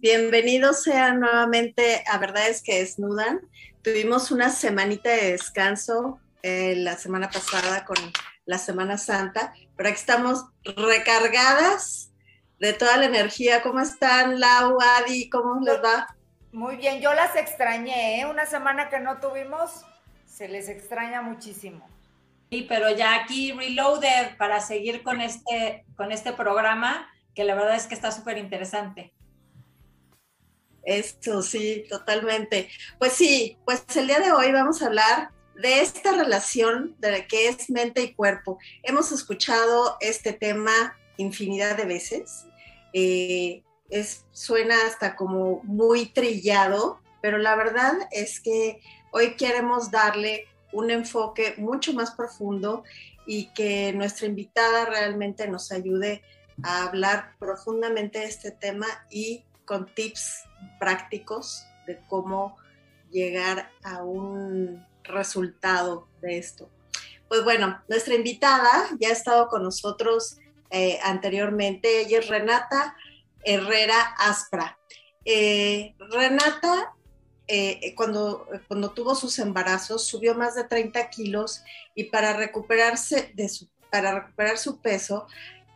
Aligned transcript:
bienvenidos 0.00 0.84
sean 0.84 1.18
nuevamente 1.20 2.04
a 2.06 2.18
Verdades 2.18 2.62
que 2.62 2.78
Desnudan. 2.78 3.40
Tuvimos 3.82 4.30
una 4.30 4.50
semanita 4.50 5.10
de 5.10 5.32
descanso 5.32 6.20
eh, 6.42 6.74
la 6.76 6.96
semana 6.96 7.28
pasada 7.30 7.84
con 7.84 7.96
la 8.46 8.58
Semana 8.58 8.96
Santa, 8.96 9.52
pero 9.76 9.88
aquí 9.88 9.98
estamos 9.98 10.44
recargadas 10.64 12.12
de 12.60 12.72
toda 12.72 12.96
la 12.96 13.06
energía. 13.06 13.60
¿Cómo 13.62 13.80
están, 13.80 14.38
Lau, 14.38 14.78
Adi? 14.80 15.28
¿Cómo 15.28 15.60
les 15.60 15.82
va? 15.82 16.06
Muy 16.52 16.76
bien, 16.76 17.00
yo 17.00 17.12
las 17.14 17.34
extrañé, 17.36 18.20
¿eh? 18.20 18.26
Una 18.26 18.46
semana 18.46 18.88
que 18.88 19.00
no 19.00 19.18
tuvimos, 19.18 19.84
se 20.26 20.48
les 20.48 20.68
extraña 20.68 21.22
muchísimo. 21.22 21.88
Sí, 22.50 22.64
pero 22.68 22.90
ya 22.90 23.16
aquí 23.16 23.52
reloaded 23.52 24.36
para 24.38 24.60
seguir 24.60 25.02
con 25.02 25.20
este, 25.20 25.84
con 25.96 26.12
este 26.12 26.32
programa, 26.32 27.10
que 27.34 27.44
la 27.44 27.54
verdad 27.54 27.74
es 27.74 27.86
que 27.86 27.94
está 27.94 28.10
súper 28.12 28.38
interesante. 28.38 29.12
Eso, 30.88 31.42
sí, 31.42 31.84
totalmente. 31.86 32.70
Pues 32.98 33.12
sí, 33.12 33.58
pues 33.66 33.84
el 33.94 34.06
día 34.06 34.20
de 34.20 34.32
hoy 34.32 34.52
vamos 34.52 34.80
a 34.80 34.86
hablar 34.86 35.32
de 35.54 35.82
esta 35.82 36.12
relación 36.12 36.96
de 36.98 37.26
que 37.26 37.48
es 37.48 37.68
mente 37.68 38.00
y 38.00 38.14
cuerpo. 38.14 38.58
Hemos 38.82 39.12
escuchado 39.12 39.98
este 40.00 40.32
tema 40.32 40.96
infinidad 41.18 41.76
de 41.76 41.84
veces. 41.84 42.46
Eh, 42.94 43.62
es, 43.90 44.24
suena 44.32 44.76
hasta 44.86 45.14
como 45.14 45.60
muy 45.64 46.06
trillado, 46.06 47.00
pero 47.20 47.36
la 47.36 47.54
verdad 47.54 47.92
es 48.10 48.40
que 48.40 48.80
hoy 49.10 49.36
queremos 49.36 49.90
darle 49.90 50.46
un 50.72 50.90
enfoque 50.90 51.52
mucho 51.58 51.92
más 51.92 52.12
profundo 52.12 52.82
y 53.26 53.52
que 53.52 53.92
nuestra 53.92 54.26
invitada 54.26 54.86
realmente 54.86 55.48
nos 55.48 55.70
ayude 55.70 56.22
a 56.62 56.84
hablar 56.84 57.34
profundamente 57.38 58.20
de 58.20 58.24
este 58.24 58.52
tema 58.52 58.86
y 59.10 59.44
con 59.68 59.84
tips 59.94 60.44
prácticos 60.80 61.66
de 61.86 62.00
cómo 62.08 62.56
llegar 63.10 63.70
a 63.84 64.02
un 64.02 64.82
resultado 65.04 66.08
de 66.22 66.38
esto. 66.38 66.70
Pues 67.28 67.44
bueno, 67.44 67.78
nuestra 67.86 68.14
invitada 68.14 68.88
ya 68.98 69.10
ha 69.10 69.12
estado 69.12 69.48
con 69.48 69.62
nosotros 69.62 70.38
eh, 70.70 70.98
anteriormente, 71.02 72.00
ella 72.00 72.20
es 72.20 72.28
Renata 72.28 72.96
Herrera 73.44 74.00
Aspra. 74.18 74.78
Eh, 75.26 75.94
Renata, 75.98 76.94
eh, 77.46 77.94
cuando, 77.94 78.46
cuando 78.68 78.92
tuvo 78.92 79.14
sus 79.14 79.38
embarazos, 79.38 80.04
subió 80.04 80.34
más 80.34 80.54
de 80.54 80.64
30 80.64 81.10
kilos 81.10 81.62
y 81.94 82.04
para 82.04 82.32
recuperarse 82.32 83.32
de 83.34 83.50
su, 83.50 83.68
para 83.90 84.20
recuperar 84.20 84.56
su 84.56 84.80
peso, 84.80 85.26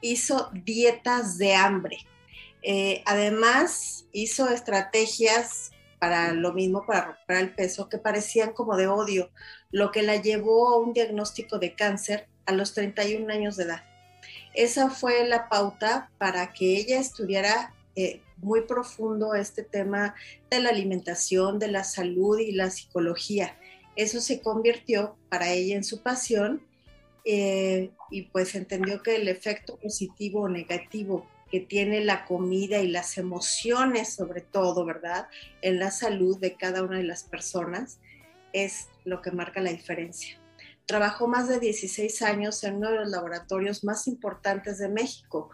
hizo 0.01 0.51
dietas 0.53 1.37
de 1.37 1.55
hambre. 1.55 1.99
Eh, 2.63 3.03
además, 3.07 4.07
hizo 4.13 4.49
estrategias 4.49 5.73
para 5.99 6.33
lo 6.33 6.53
mismo, 6.53 6.85
para 6.87 7.07
recuperar 7.07 7.43
el 7.43 7.55
peso, 7.55 7.89
que 7.89 7.99
parecían 7.99 8.53
como 8.53 8.77
de 8.77 8.89
odio, 8.89 9.31
lo 9.71 9.93
que 9.93 10.03
la 10.03 10.17
llevó 10.17 10.69
a 10.69 10.79
un 10.79 10.93
diagnóstico 10.93 11.59
de 11.59 11.75
cáncer 11.75 12.29
a 12.47 12.53
los 12.53 12.75
31 12.75 13.33
años 13.33 13.57
de 13.57 13.65
edad. 13.65 13.85
Esa 14.55 14.91
fue 14.91 15.27
la 15.27 15.49
pauta 15.49 16.11
para 16.19 16.53
que 16.53 16.77
ella 16.77 16.99
estudiara 16.99 17.73
eh, 17.95 18.21
muy 18.39 18.63
profundo 18.63 19.35
este 19.35 19.63
tema 19.63 20.15
de 20.51 20.61
la 20.61 20.71
alimentación, 20.71 21.59
de 21.59 21.69
la 21.69 21.85
salud 21.85 22.39
y 22.39 22.53
la 22.53 22.71
psicología. 22.71 23.57
Eso 23.97 24.21
se 24.21 24.41
convirtió 24.41 25.17
para 25.29 25.53
ella 25.53 25.77
en 25.77 25.85
su 25.85 26.03
pasión 26.03 26.67
eh, 27.25 27.91
y 28.11 28.23
pues 28.23 28.55
entendió 28.55 29.03
que 29.03 29.17
el 29.17 29.29
efecto 29.29 29.77
positivo 29.77 30.43
o 30.43 30.49
negativo 30.49 31.27
que 31.53 31.61
tiene 31.61 32.03
la 32.03 32.25
comida 32.25 32.79
y 32.79 32.89
las 32.89 33.19
emociones, 33.19 34.15
sobre 34.15 34.41
todo, 34.41 34.87
¿verdad? 34.87 35.29
En 35.61 35.79
la 35.79 35.91
salud 35.91 36.39
de 36.41 36.57
cada 36.57 36.83
una 36.83 36.97
de 36.97 37.05
las 37.05 37.25
personas, 37.25 38.01
es 38.55 38.89
lo 39.05 39.21
que 39.21 39.33
marca 39.33 39.61
la 39.61 39.71
diferencia. 39.71 40.41
Trabajó 40.87 41.29
más 41.29 41.49
de 41.49 41.61
16 41.61 42.23
años 42.23 42.65
en 42.65 42.77
uno 42.77 42.89
de 42.89 42.97
los 42.97 43.11
laboratorios 43.11 43.85
más 43.85 44.09
importantes 44.09 44.79
de 44.79 44.89
México, 44.89 45.51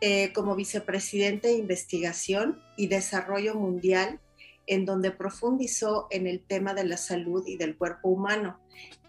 eh, 0.00 0.32
como 0.32 0.56
vicepresidente 0.56 1.48
de 1.48 1.58
investigación 1.58 2.62
y 2.78 2.86
desarrollo 2.86 3.54
mundial, 3.54 4.20
en 4.66 4.86
donde 4.86 5.10
profundizó 5.10 6.06
en 6.10 6.26
el 6.26 6.40
tema 6.40 6.72
de 6.72 6.84
la 6.84 6.96
salud 6.96 7.46
y 7.46 7.58
del 7.58 7.76
cuerpo 7.76 8.08
humano. 8.08 8.58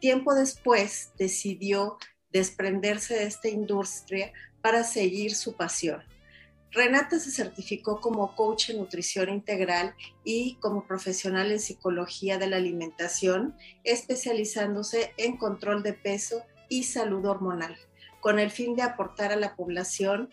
Tiempo 0.02 0.36
después 0.36 1.14
decidió 1.18 1.98
desprenderse 2.34 3.14
de 3.14 3.24
esta 3.24 3.48
industria 3.48 4.34
para 4.62 4.84
seguir 4.84 5.34
su 5.34 5.56
pasión 5.56 6.04
Renata 6.76 7.20
se 7.20 7.32
certificó 7.32 8.02
como 8.02 8.36
coach 8.36 8.70
en 8.70 8.80
nutrición 8.80 9.30
integral 9.30 9.96
y 10.26 10.56
como 10.56 10.86
profesional 10.86 11.50
en 11.54 11.62
psicología 11.62 12.38
de 12.38 12.48
la 12.48 12.58
alimentación, 12.58 13.56
especializándose 13.86 15.14
en 15.16 15.38
control 15.38 15.84
de 15.84 15.94
peso 15.94 16.44
y 16.68 16.84
salud 16.84 17.26
hormonal, 17.26 17.78
con 18.20 18.40
el 18.40 18.52
fin 18.52 18.76
de 18.76 18.82
aportar 18.82 19.32
a 19.32 19.38
la 19.38 19.56
población 19.56 20.30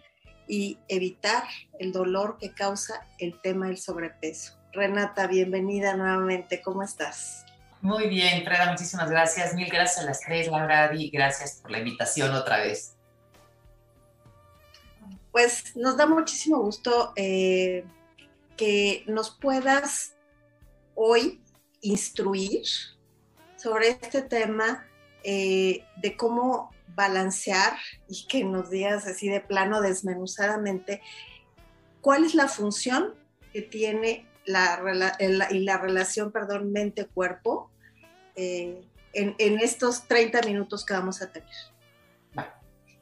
y 0.49 0.79
evitar 0.89 1.45
el 1.79 1.93
dolor 1.93 2.39
que 2.41 2.53
causa 2.53 3.07
el 3.21 3.41
tema 3.41 3.69
del 3.69 3.79
sobrepeso. 3.79 4.59
Renata, 4.73 5.29
bienvenida 5.29 5.95
nuevamente, 5.95 6.61
¿cómo 6.61 6.83
estás? 6.83 7.47
Muy 7.83 8.09
bien, 8.09 8.45
Freda, 8.45 8.69
muchísimas 8.69 9.09
gracias. 9.09 9.55
Mil 9.55 9.69
gracias 9.69 10.05
a 10.05 10.07
las 10.07 10.21
tres, 10.21 10.49
Laura, 10.49 10.91
y 10.93 11.09
gracias 11.11 11.61
por 11.63 11.71
la 11.71 11.79
invitación 11.79 12.33
otra 12.35 12.59
vez 12.59 12.97
pues 15.33 15.75
nos 15.77 15.97
da 15.97 16.07
muchísimo 16.07 16.61
gusto 16.61 17.13
eh, 17.17 17.85
que 18.57 19.05
nos 19.09 19.31
puedas 19.31 20.15
hoy 20.95 21.43
instruir 21.81 22.63
sobre 23.57 23.89
este 23.89 24.23
tema 24.23 24.87
eh, 25.25 25.85
de 25.97 26.17
cómo 26.17 26.71
balancear 26.95 27.79
y 28.09 28.27
que 28.27 28.45
nos 28.45 28.71
digas 28.71 29.07
así 29.07 29.29
de 29.29 29.41
plano 29.41 29.81
desmenuzadamente 29.81 31.01
cuál 32.01 32.25
es 32.25 32.35
la 32.35 32.49
función 32.49 33.15
que 33.53 33.63
tiene 33.63 34.27
la, 34.45 35.17
y 35.51 35.61
la 35.61 35.79
relación, 35.79 36.33
perdón, 36.33 36.73
mente-cuerpo 36.73 37.71
eh, 38.35 38.83
en, 39.13 39.61
estos 39.61 40.09
30 40.09 40.43
minutos 40.43 40.85
que 40.85 40.95
vamos 40.95 41.23
a 41.23 41.31
tener. 41.31 41.49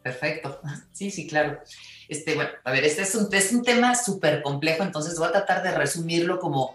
Perfecto. 0.03 0.61
Sí, 0.93 1.11
sí, 1.11 1.27
claro. 1.27 1.61
Este, 2.09 2.35
bueno, 2.35 2.51
a 2.65 2.73
ver, 2.73 2.85
este 2.85 3.03
es 3.03 3.15
un, 3.15 3.33
es 3.33 3.53
un 3.53 3.63
tema 3.63 3.95
súper 3.95 4.43
complejo, 4.43 4.83
entonces 4.83 5.19
voy 5.19 5.29
a 5.29 5.33
tratar 5.33 5.63
de 5.63 5.73
resumirlo 5.73 6.39
como 6.41 6.75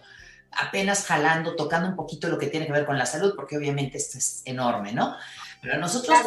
apenas 0.51 1.05
jalando, 1.05 1.55
tocando 1.55 1.89
un 1.89 1.95
poquito 1.95 2.29
lo 2.29 2.37
que 2.37 2.47
tiene 2.47 2.65
que 2.65 2.71
ver 2.71 2.85
con 2.85 2.97
la 2.97 3.05
salud, 3.05 3.33
porque 3.35 3.57
obviamente 3.57 3.97
esto 3.97 4.17
es 4.17 4.41
enorme, 4.45 4.93
¿no? 4.93 5.15
Pero 5.61 5.79
nosotros, 5.79 6.17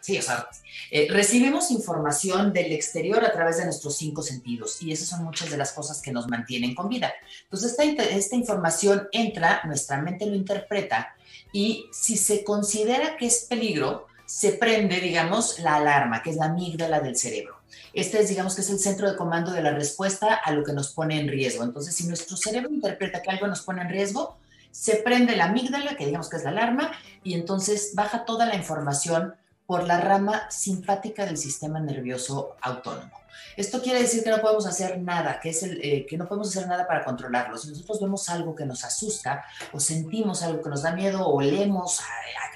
sí, 0.00 0.18
o 0.18 0.22
sea, 0.22 0.48
eh, 0.90 1.06
recibimos 1.08 1.70
información 1.70 2.52
del 2.52 2.72
exterior 2.72 3.24
a 3.24 3.32
través 3.32 3.58
de 3.58 3.64
nuestros 3.64 3.96
cinco 3.96 4.22
sentidos 4.22 4.82
y 4.82 4.90
esas 4.90 5.08
son 5.08 5.24
muchas 5.24 5.50
de 5.50 5.56
las 5.56 5.72
cosas 5.72 6.02
que 6.02 6.10
nos 6.10 6.26
mantienen 6.26 6.74
con 6.74 6.88
vida. 6.88 7.12
Entonces, 7.44 7.78
esta, 7.78 8.02
esta 8.02 8.34
información 8.34 9.08
entra, 9.12 9.62
nuestra 9.64 10.02
mente 10.02 10.26
lo 10.26 10.34
interpreta 10.34 11.14
y 11.52 11.86
si 11.92 12.16
se 12.16 12.42
considera 12.42 13.16
que 13.16 13.26
es 13.26 13.46
peligro, 13.48 14.08
se 14.26 14.52
prende, 14.52 15.00
digamos, 15.00 15.58
la 15.60 15.76
alarma, 15.76 16.22
que 16.22 16.30
es 16.30 16.36
la 16.36 16.46
amígdala 16.46 17.00
del 17.00 17.16
cerebro. 17.16 17.56
Este 17.92 18.20
es, 18.20 18.28
digamos, 18.28 18.54
que 18.54 18.60
es 18.60 18.70
el 18.70 18.78
centro 18.78 19.10
de 19.10 19.16
comando 19.16 19.52
de 19.52 19.62
la 19.62 19.70
respuesta 19.70 20.34
a 20.34 20.52
lo 20.52 20.64
que 20.64 20.72
nos 20.72 20.92
pone 20.92 21.18
en 21.18 21.28
riesgo. 21.28 21.64
Entonces, 21.64 21.94
si 21.94 22.06
nuestro 22.06 22.36
cerebro 22.36 22.70
interpreta 22.70 23.22
que 23.22 23.30
algo 23.30 23.46
nos 23.46 23.62
pone 23.62 23.82
en 23.82 23.88
riesgo, 23.88 24.36
se 24.70 24.96
prende 24.96 25.36
la 25.36 25.46
amígdala, 25.46 25.96
que 25.96 26.04
digamos 26.04 26.28
que 26.28 26.36
es 26.36 26.44
la 26.44 26.50
alarma, 26.50 26.92
y 27.24 27.34
entonces 27.34 27.92
baja 27.94 28.24
toda 28.26 28.44
la 28.44 28.56
información 28.56 29.34
por 29.64 29.84
la 29.84 30.00
rama 30.00 30.50
simpática 30.50 31.24
del 31.24 31.38
sistema 31.38 31.80
nervioso 31.80 32.56
autónomo. 32.60 33.12
Esto 33.56 33.82
quiere 33.82 34.02
decir 34.02 34.22
que 34.22 34.30
no 34.30 34.40
podemos 34.40 34.66
hacer 34.66 34.98
nada, 35.00 35.40
que, 35.40 35.50
es 35.50 35.62
el, 35.62 35.80
eh, 35.82 36.06
que 36.06 36.16
no 36.16 36.26
podemos 36.26 36.48
hacer 36.48 36.68
nada 36.68 36.86
para 36.86 37.04
controlarlo. 37.04 37.56
Si 37.56 37.68
nosotros 37.68 38.00
vemos 38.00 38.28
algo 38.28 38.54
que 38.54 38.66
nos 38.66 38.84
asusta 38.84 39.44
o 39.72 39.80
sentimos 39.80 40.42
algo 40.42 40.62
que 40.62 40.70
nos 40.70 40.82
da 40.82 40.92
miedo 40.92 41.26
o 41.26 41.40
leemos 41.40 42.00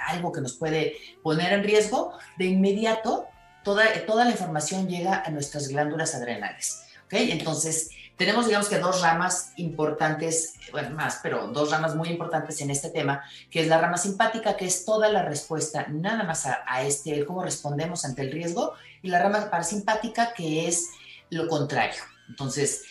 algo 0.09 0.33
que 0.33 0.41
nos 0.41 0.55
puede 0.55 0.97
poner 1.23 1.53
en 1.53 1.63
riesgo, 1.63 2.19
de 2.39 2.47
inmediato 2.47 3.29
toda, 3.63 3.85
toda 4.07 4.25
la 4.25 4.31
información 4.31 4.89
llega 4.89 5.23
a 5.25 5.31
nuestras 5.31 5.69
glándulas 5.69 6.15
adrenales. 6.15 6.83
¿okay? 7.07 7.31
Entonces, 7.31 7.91
tenemos, 8.21 8.45
digamos 8.45 8.69
que 8.69 8.79
dos 8.79 9.01
ramas 9.01 9.55
importantes, 9.57 10.53
bueno, 10.73 10.91
más, 10.91 11.21
pero 11.23 11.47
dos 11.47 11.71
ramas 11.71 11.95
muy 11.95 12.11
importantes 12.11 12.61
en 12.61 12.71
este 12.71 12.91
tema, 12.91 13.25
que 13.51 13.63
es 13.63 13.67
la 13.67 13.79
rama 13.79 13.97
simpática, 13.97 14.59
que 14.59 14.67
es 14.67 14.85
toda 14.85 15.09
la 15.09 15.23
respuesta 15.23 15.87
nada 15.89 16.25
más 16.25 16.45
a, 16.45 16.59
a 16.67 16.83
este, 16.83 17.25
cómo 17.25 17.43
respondemos 17.43 18.05
ante 18.05 18.21
el 18.21 18.31
riesgo, 18.31 18.75
y 19.01 19.09
la 19.09 19.23
rama 19.23 19.49
parasimpática, 19.49 20.35
que 20.35 20.69
es 20.69 20.91
lo 21.31 21.49
contrario. 21.49 22.03
Entonces, 22.29 22.83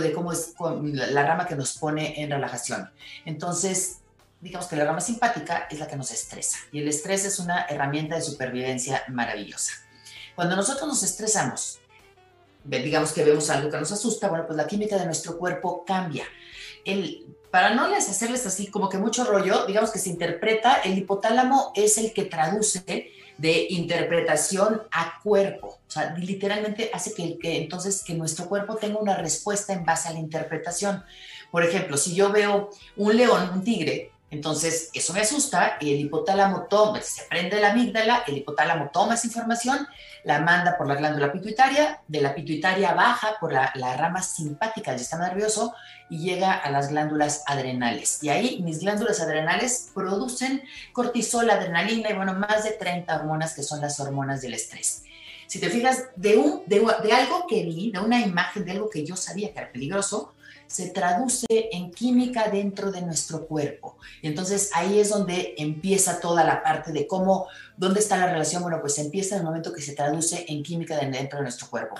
de 0.00 0.12
cómo 0.12 0.30
es 0.30 0.54
la 0.80 1.26
rama 1.26 1.48
que 1.48 1.56
nos 1.56 1.76
pone 1.78 2.22
en 2.22 2.30
relajación. 2.30 2.88
Entonces, 3.24 3.96
digamos 4.40 4.68
que 4.68 4.76
la 4.76 4.84
rama 4.84 5.00
simpática 5.00 5.66
es 5.68 5.80
la 5.80 5.88
que 5.88 5.96
nos 5.96 6.12
estresa 6.12 6.58
y 6.70 6.78
el 6.78 6.86
estrés 6.86 7.24
es 7.24 7.40
una 7.40 7.62
herramienta 7.62 8.14
de 8.14 8.22
supervivencia 8.22 9.02
maravillosa. 9.08 9.72
Cuando 10.36 10.54
nosotros 10.54 10.86
nos 10.86 11.02
estresamos, 11.02 11.80
digamos 12.68 13.12
que 13.12 13.24
vemos 13.24 13.50
algo 13.50 13.70
que 13.70 13.78
nos 13.78 13.92
asusta, 13.92 14.28
bueno, 14.28 14.46
pues 14.46 14.56
la 14.56 14.66
química 14.66 14.96
de 14.96 15.04
nuestro 15.04 15.38
cuerpo 15.38 15.84
cambia. 15.84 16.24
El, 16.84 17.26
para 17.50 17.74
no 17.74 17.88
les 17.88 18.08
hacerles 18.08 18.46
así 18.46 18.68
como 18.68 18.88
que 18.88 18.98
mucho 18.98 19.24
rollo, 19.24 19.66
digamos 19.66 19.90
que 19.90 19.98
se 19.98 20.10
interpreta, 20.10 20.80
el 20.84 20.98
hipotálamo 20.98 21.72
es 21.74 21.98
el 21.98 22.12
que 22.12 22.24
traduce 22.24 23.10
de 23.38 23.66
interpretación 23.70 24.82
a 24.90 25.20
cuerpo. 25.22 25.78
O 25.86 25.90
sea, 25.90 26.14
literalmente 26.16 26.90
hace 26.92 27.12
que, 27.12 27.38
que 27.38 27.56
entonces 27.56 28.02
que 28.04 28.14
nuestro 28.14 28.48
cuerpo 28.48 28.76
tenga 28.76 28.98
una 28.98 29.16
respuesta 29.16 29.72
en 29.72 29.84
base 29.84 30.08
a 30.08 30.12
la 30.12 30.18
interpretación. 30.18 31.02
Por 31.50 31.64
ejemplo, 31.64 31.96
si 31.96 32.14
yo 32.14 32.32
veo 32.32 32.70
un 32.96 33.16
león, 33.16 33.50
un 33.52 33.62
tigre, 33.62 34.12
entonces, 34.28 34.90
eso 34.92 35.12
me 35.12 35.20
asusta 35.20 35.76
y 35.80 35.94
el 35.94 36.00
hipotálamo 36.00 36.64
toma, 36.64 37.00
se 37.00 37.22
prende 37.24 37.60
la 37.60 37.70
amígdala, 37.70 38.24
el 38.26 38.38
hipotálamo 38.38 38.90
toma 38.92 39.14
esa 39.14 39.28
información, 39.28 39.86
la 40.24 40.40
manda 40.40 40.76
por 40.76 40.88
la 40.88 40.96
glándula 40.96 41.32
pituitaria, 41.32 42.00
de 42.08 42.20
la 42.20 42.34
pituitaria 42.34 42.92
baja 42.92 43.36
por 43.40 43.52
la, 43.52 43.72
rama 43.96 44.22
simpática 44.22 44.90
del 44.90 44.98
sistema 44.98 45.28
nervioso 45.28 45.74
y 46.10 46.18
llega 46.18 46.54
a 46.54 46.70
las 46.72 46.88
glándulas 46.90 47.44
adrenales. 47.46 48.20
Y 48.22 48.28
ahí 48.28 48.60
mis 48.62 48.80
glándulas 48.80 49.20
adrenales 49.20 49.90
producen 49.94 50.62
cortisol, 50.92 51.48
adrenalina 51.48 52.10
y 52.10 52.14
bueno, 52.14 52.34
más 52.34 52.64
de 52.64 52.72
30 52.72 53.14
hormonas 53.14 53.54
que 53.54 53.62
son 53.62 53.80
las 53.80 54.00
hormonas 54.00 54.42
del 54.42 54.54
estrés. 54.54 55.04
Si 55.46 55.60
te 55.60 55.70
fijas, 55.70 56.06
de, 56.16 56.36
un, 56.36 56.64
de 56.66 57.12
algo 57.12 57.46
que 57.46 57.62
vi, 57.64 57.92
de 57.92 58.00
una 58.00 58.20
imagen, 58.20 58.64
de 58.64 58.72
algo 58.72 58.90
que 58.90 59.06
yo 59.06 59.14
sabía 59.14 59.52
que 59.52 59.60
era 59.60 59.70
peligroso, 59.70 60.32
se 60.66 60.90
traduce 60.90 61.46
en 61.48 61.90
química 61.90 62.48
dentro 62.50 62.90
de 62.90 63.02
nuestro 63.02 63.46
cuerpo. 63.46 63.98
Y 64.22 64.28
entonces 64.28 64.70
ahí 64.74 64.98
es 64.98 65.10
donde 65.10 65.54
empieza 65.58 66.20
toda 66.20 66.44
la 66.44 66.62
parte 66.62 66.92
de 66.92 67.06
cómo, 67.06 67.46
dónde 67.76 68.00
está 68.00 68.16
la 68.16 68.26
relación. 68.32 68.62
Bueno, 68.62 68.80
pues 68.80 68.98
empieza 68.98 69.36
en 69.36 69.42
el 69.42 69.46
momento 69.46 69.72
que 69.72 69.82
se 69.82 69.94
traduce 69.94 70.44
en 70.48 70.62
química 70.62 70.96
dentro 70.98 71.38
de 71.38 71.44
nuestro 71.44 71.68
cuerpo. 71.68 71.96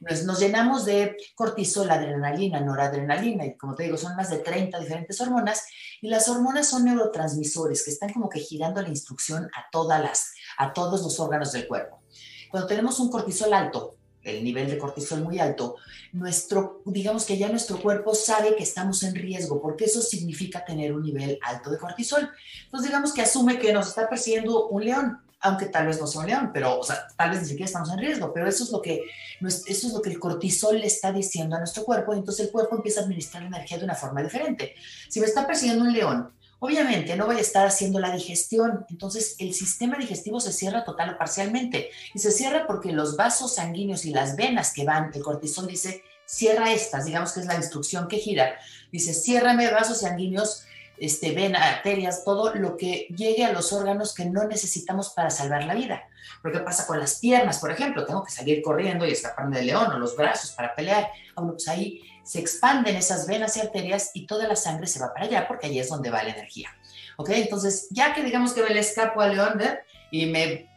Nos, 0.00 0.40
llenamos 0.40 0.86
de 0.86 1.14
cortisol, 1.34 1.90
adrenalina, 1.90 2.58
noradrenalina, 2.60 3.44
y 3.44 3.56
como 3.58 3.74
te 3.74 3.82
digo, 3.82 3.98
son 3.98 4.16
más 4.16 4.30
de 4.30 4.38
30 4.38 4.80
diferentes 4.80 5.20
hormonas, 5.20 5.66
y 6.00 6.08
las 6.08 6.26
hormonas 6.28 6.70
son 6.70 6.86
neurotransmisores 6.86 7.84
que 7.84 7.90
están 7.90 8.10
como 8.10 8.30
que 8.30 8.40
girando 8.40 8.80
la 8.80 8.88
instrucción 8.88 9.50
a, 9.54 9.68
todas 9.70 10.00
las, 10.00 10.32
a 10.56 10.72
todos 10.72 11.02
los 11.02 11.20
órganos 11.20 11.52
del 11.52 11.68
cuerpo. 11.68 12.02
Cuando 12.50 12.66
tenemos 12.66 12.98
un 12.98 13.10
cortisol 13.10 13.52
alto, 13.52 13.96
el 14.22 14.44
nivel 14.44 14.68
de 14.68 14.78
cortisol 14.78 15.22
muy 15.22 15.38
alto, 15.38 15.76
nuestro, 16.12 16.82
digamos 16.84 17.24
que 17.24 17.38
ya 17.38 17.48
nuestro 17.48 17.80
cuerpo 17.80 18.14
sabe 18.14 18.54
que 18.56 18.62
estamos 18.62 19.02
en 19.02 19.14
riesgo, 19.14 19.60
porque 19.60 19.84
eso 19.84 20.02
significa 20.02 20.64
tener 20.64 20.92
un 20.92 21.02
nivel 21.02 21.38
alto 21.42 21.70
de 21.70 21.78
cortisol. 21.78 22.28
Entonces, 22.64 22.88
digamos 22.88 23.12
que 23.12 23.22
asume 23.22 23.58
que 23.58 23.72
nos 23.72 23.88
está 23.88 24.08
persiguiendo 24.08 24.68
un 24.68 24.84
león, 24.84 25.20
aunque 25.40 25.66
tal 25.66 25.86
vez 25.86 25.98
no 25.98 26.06
sea 26.06 26.20
un 26.20 26.26
león, 26.26 26.50
pero, 26.52 26.78
o 26.78 26.84
sea, 26.84 27.06
tal 27.16 27.30
vez 27.30 27.40
ni 27.40 27.46
siquiera 27.46 27.66
estamos 27.66 27.90
en 27.90 27.98
riesgo, 27.98 28.32
pero 28.32 28.46
eso 28.46 28.64
es 28.64 28.70
lo 28.70 28.82
que, 28.82 29.04
eso 29.40 29.86
es 29.86 29.92
lo 29.92 30.02
que 30.02 30.10
el 30.10 30.18
cortisol 30.18 30.78
le 30.78 30.86
está 30.86 31.12
diciendo 31.12 31.56
a 31.56 31.60
nuestro 31.60 31.84
cuerpo, 31.84 32.14
y 32.14 32.18
entonces 32.18 32.46
el 32.46 32.52
cuerpo 32.52 32.76
empieza 32.76 33.00
a 33.00 33.04
administrar 33.04 33.42
energía 33.42 33.78
de 33.78 33.84
una 33.84 33.94
forma 33.94 34.22
diferente. 34.22 34.74
Si 35.08 35.18
me 35.18 35.26
está 35.26 35.46
persiguiendo 35.46 35.84
un 35.84 35.92
león, 35.94 36.30
Obviamente 36.62 37.16
no 37.16 37.26
voy 37.26 37.36
a 37.36 37.40
estar 37.40 37.66
haciendo 37.66 37.98
la 37.98 38.12
digestión, 38.12 38.84
entonces 38.90 39.34
el 39.38 39.54
sistema 39.54 39.96
digestivo 39.96 40.40
se 40.40 40.52
cierra 40.52 40.84
total 40.84 41.14
o 41.14 41.18
parcialmente. 41.18 41.90
Y 42.14 42.18
se 42.18 42.30
cierra 42.30 42.66
porque 42.66 42.92
los 42.92 43.16
vasos 43.16 43.54
sanguíneos 43.54 44.04
y 44.04 44.10
las 44.10 44.36
venas 44.36 44.72
que 44.72 44.84
van, 44.84 45.10
el 45.14 45.22
cortisol 45.22 45.66
dice, 45.66 46.04
cierra 46.26 46.70
estas, 46.70 47.06
digamos 47.06 47.32
que 47.32 47.40
es 47.40 47.46
la 47.46 47.56
instrucción 47.56 48.08
que 48.08 48.18
gira, 48.18 48.58
dice, 48.92 49.14
ciérrame 49.14 49.70
vasos 49.70 50.00
sanguíneos, 50.00 50.64
este, 51.00 51.32
venas, 51.32 51.62
arterias, 51.62 52.24
todo 52.24 52.54
lo 52.54 52.76
que 52.76 53.08
llegue 53.16 53.44
a 53.44 53.52
los 53.52 53.72
órganos 53.72 54.14
que 54.14 54.26
no 54.26 54.44
necesitamos 54.44 55.10
para 55.10 55.30
salvar 55.30 55.64
la 55.64 55.74
vida. 55.74 56.04
Pero 56.42 56.58
¿qué 56.58 56.60
pasa 56.60 56.86
con 56.86 57.00
las 57.00 57.18
piernas, 57.18 57.58
por 57.58 57.70
ejemplo? 57.70 58.04
Tengo 58.04 58.22
que 58.22 58.30
salir 58.30 58.62
corriendo 58.62 59.06
y 59.06 59.12
escaparme 59.12 59.56
del 59.56 59.68
león 59.68 59.90
o 59.90 59.98
los 59.98 60.14
brazos 60.14 60.50
para 60.52 60.74
pelear. 60.74 61.10
Bueno, 61.34 61.52
pues 61.52 61.66
ahí 61.68 62.02
se 62.22 62.38
expanden 62.38 62.96
esas 62.96 63.26
venas 63.26 63.56
y 63.56 63.60
arterias 63.60 64.10
y 64.12 64.26
toda 64.26 64.46
la 64.46 64.56
sangre 64.56 64.86
se 64.86 65.00
va 65.00 65.12
para 65.12 65.26
allá 65.26 65.48
porque 65.48 65.66
allí 65.66 65.78
es 65.78 65.88
donde 65.88 66.10
va 66.10 66.22
la 66.22 66.30
energía. 66.30 66.68
¿Ok? 67.16 67.30
Entonces, 67.30 67.88
ya 67.90 68.14
que 68.14 68.22
digamos 68.22 68.52
que 68.52 68.62
me 68.62 68.70
le 68.70 68.80
escapo 68.80 69.22
al 69.22 69.34
león 69.34 69.60
y 70.10 70.26
me, 70.26 70.68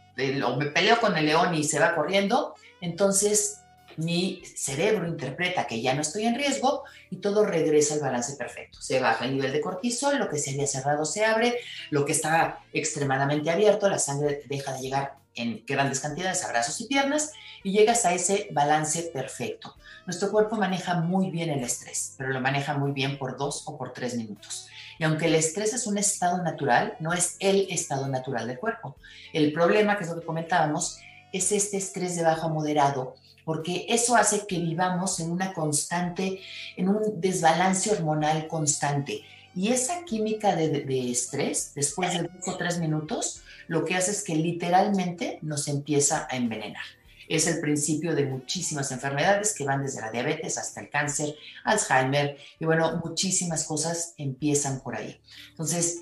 o 0.43 0.55
me 0.55 0.67
peleo 0.67 0.99
con 0.99 1.17
el 1.17 1.25
león 1.25 1.53
y 1.53 1.63
se 1.63 1.79
va 1.79 1.95
corriendo, 1.95 2.55
entonces 2.81 3.62
mi 3.97 4.43
cerebro 4.55 5.07
interpreta 5.07 5.67
que 5.67 5.81
ya 5.81 5.93
no 5.93 6.01
estoy 6.01 6.25
en 6.25 6.35
riesgo 6.35 6.83
y 7.09 7.17
todo 7.17 7.45
regresa 7.45 7.95
al 7.95 7.99
balance 8.01 8.35
perfecto. 8.35 8.81
Se 8.81 8.99
baja 8.99 9.25
el 9.25 9.33
nivel 9.33 9.51
de 9.51 9.61
cortisol, 9.61 10.17
lo 10.17 10.29
que 10.29 10.37
se 10.37 10.51
había 10.51 10.67
cerrado 10.67 11.05
se 11.05 11.25
abre, 11.25 11.57
lo 11.89 12.05
que 12.05 12.11
está 12.11 12.59
extremadamente 12.73 13.49
abierto, 13.49 13.89
la 13.89 13.99
sangre 13.99 14.43
deja 14.47 14.73
de 14.73 14.81
llegar 14.81 15.15
en 15.35 15.63
grandes 15.65 15.99
cantidades 15.99 16.43
a 16.43 16.49
brazos 16.49 16.79
y 16.81 16.85
piernas 16.85 17.31
y 17.63 17.71
llegas 17.71 18.05
a 18.05 18.13
ese 18.13 18.49
balance 18.51 19.03
perfecto. 19.13 19.75
Nuestro 20.05 20.31
cuerpo 20.31 20.57
maneja 20.57 20.95
muy 20.95 21.31
bien 21.31 21.49
el 21.49 21.63
estrés, 21.63 22.15
pero 22.17 22.29
lo 22.29 22.41
maneja 22.41 22.73
muy 22.75 22.91
bien 22.91 23.17
por 23.17 23.37
dos 23.37 23.63
o 23.65 23.77
por 23.77 23.93
tres 23.93 24.15
minutos. 24.15 24.67
Y 24.99 25.05
aunque 25.05 25.25
el 25.25 25.35
estrés 25.35 25.73
es 25.73 25.87
un 25.87 25.97
estado 25.97 26.43
natural, 26.43 26.95
no 26.99 27.13
es 27.13 27.37
el 27.39 27.67
estado 27.69 28.07
natural 28.07 28.47
del 28.47 28.59
cuerpo. 28.59 28.95
El 29.31 29.53
problema, 29.53 29.97
que 29.97 30.03
es 30.03 30.09
lo 30.09 30.19
que 30.19 30.25
comentábamos, 30.25 30.99
es 31.31 31.51
este 31.51 31.77
estrés 31.77 32.15
de 32.15 32.23
bajo 32.23 32.47
a 32.47 32.49
moderado, 32.49 33.15
porque 33.45 33.85
eso 33.89 34.15
hace 34.15 34.45
que 34.47 34.59
vivamos 34.59 35.19
en 35.19 35.31
una 35.31 35.53
constante, 35.53 36.39
en 36.77 36.89
un 36.89 37.19
desbalance 37.19 37.91
hormonal 37.91 38.47
constante. 38.47 39.23
Y 39.55 39.69
esa 39.69 40.03
química 40.03 40.55
de, 40.55 40.69
de, 40.69 41.11
estrés, 41.11 41.73
después 41.75 42.13
de 42.13 42.23
dos 42.23 42.47
o 42.47 42.57
tres 42.57 42.79
minutos, 42.79 43.41
lo 43.67 43.85
que 43.85 43.95
hace 43.95 44.11
es 44.11 44.23
que 44.23 44.35
literalmente 44.35 45.39
nos 45.41 45.67
empieza 45.67 46.27
a 46.29 46.38
envenenar. 46.38 46.83
Es 47.29 47.47
el 47.47 47.62
principio 47.62 48.15
de 48.15 48.25
muchísimas 48.25 48.91
enfermedades 48.91 49.53
que 49.53 49.63
van 49.63 49.83
desde 49.83 50.01
la 50.01 50.12
diabetes 50.12 50.57
hasta 50.57 50.81
el 50.81 50.89
cáncer, 50.89 51.35
Alzheimer, 51.63 52.38
y 52.59 52.65
bueno, 52.65 53.01
muchísimas 53.03 53.63
cosas 53.63 54.13
empiezan 54.17 54.81
por 54.81 54.95
ahí. 54.95 55.19
Entonces, 55.51 56.00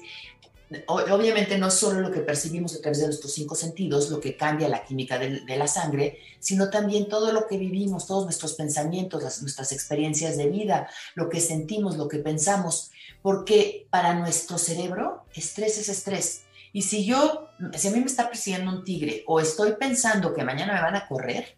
obviamente 0.87 1.57
no 1.57 1.69
solo 1.69 1.99
lo 1.99 2.11
que 2.11 2.21
percibimos 2.21 2.75
a 2.75 2.81
través 2.81 2.99
de 2.99 3.07
nuestros 3.07 3.33
cinco 3.33 3.55
sentidos, 3.55 4.09
lo 4.09 4.19
que 4.19 4.37
cambia 4.37 4.69
la 4.69 4.83
química 4.83 5.19
de, 5.19 5.41
la 5.57 5.67
sangre, 5.67 6.19
sino 6.39 6.69
también 6.69 7.09
todo 7.09 7.33
lo 7.33 7.47
que 7.47 7.57
vivimos, 7.57 8.07
todos 8.07 8.23
nuestros 8.23 8.53
pensamientos, 8.53 9.41
nuestras 9.41 9.71
experiencias 9.71 10.37
de 10.37 10.47
vida, 10.49 10.89
lo 11.15 11.29
que 11.29 11.41
sentimos, 11.41 11.97
lo 11.97 12.07
que 12.07 12.19
pensamos, 12.19 12.91
porque 13.21 13.87
para 13.89 14.13
nuestro 14.13 14.57
cerebro 14.57 15.25
estrés 15.33 15.77
es 15.77 15.89
estrés. 15.89 16.43
Y 16.73 16.83
si 16.83 17.05
yo, 17.05 17.49
si 17.75 17.89
a 17.89 17.91
mí 17.91 17.99
me 17.99 18.05
está 18.05 18.29
persiguiendo 18.29 18.71
un 18.71 18.83
tigre 18.85 19.23
o 19.27 19.41
estoy 19.41 19.73
pensando 19.73 20.33
que 20.33 20.43
mañana 20.43 20.73
me 20.73 20.81
van 20.81 20.95
a 20.95 21.07
correr, 21.07 21.57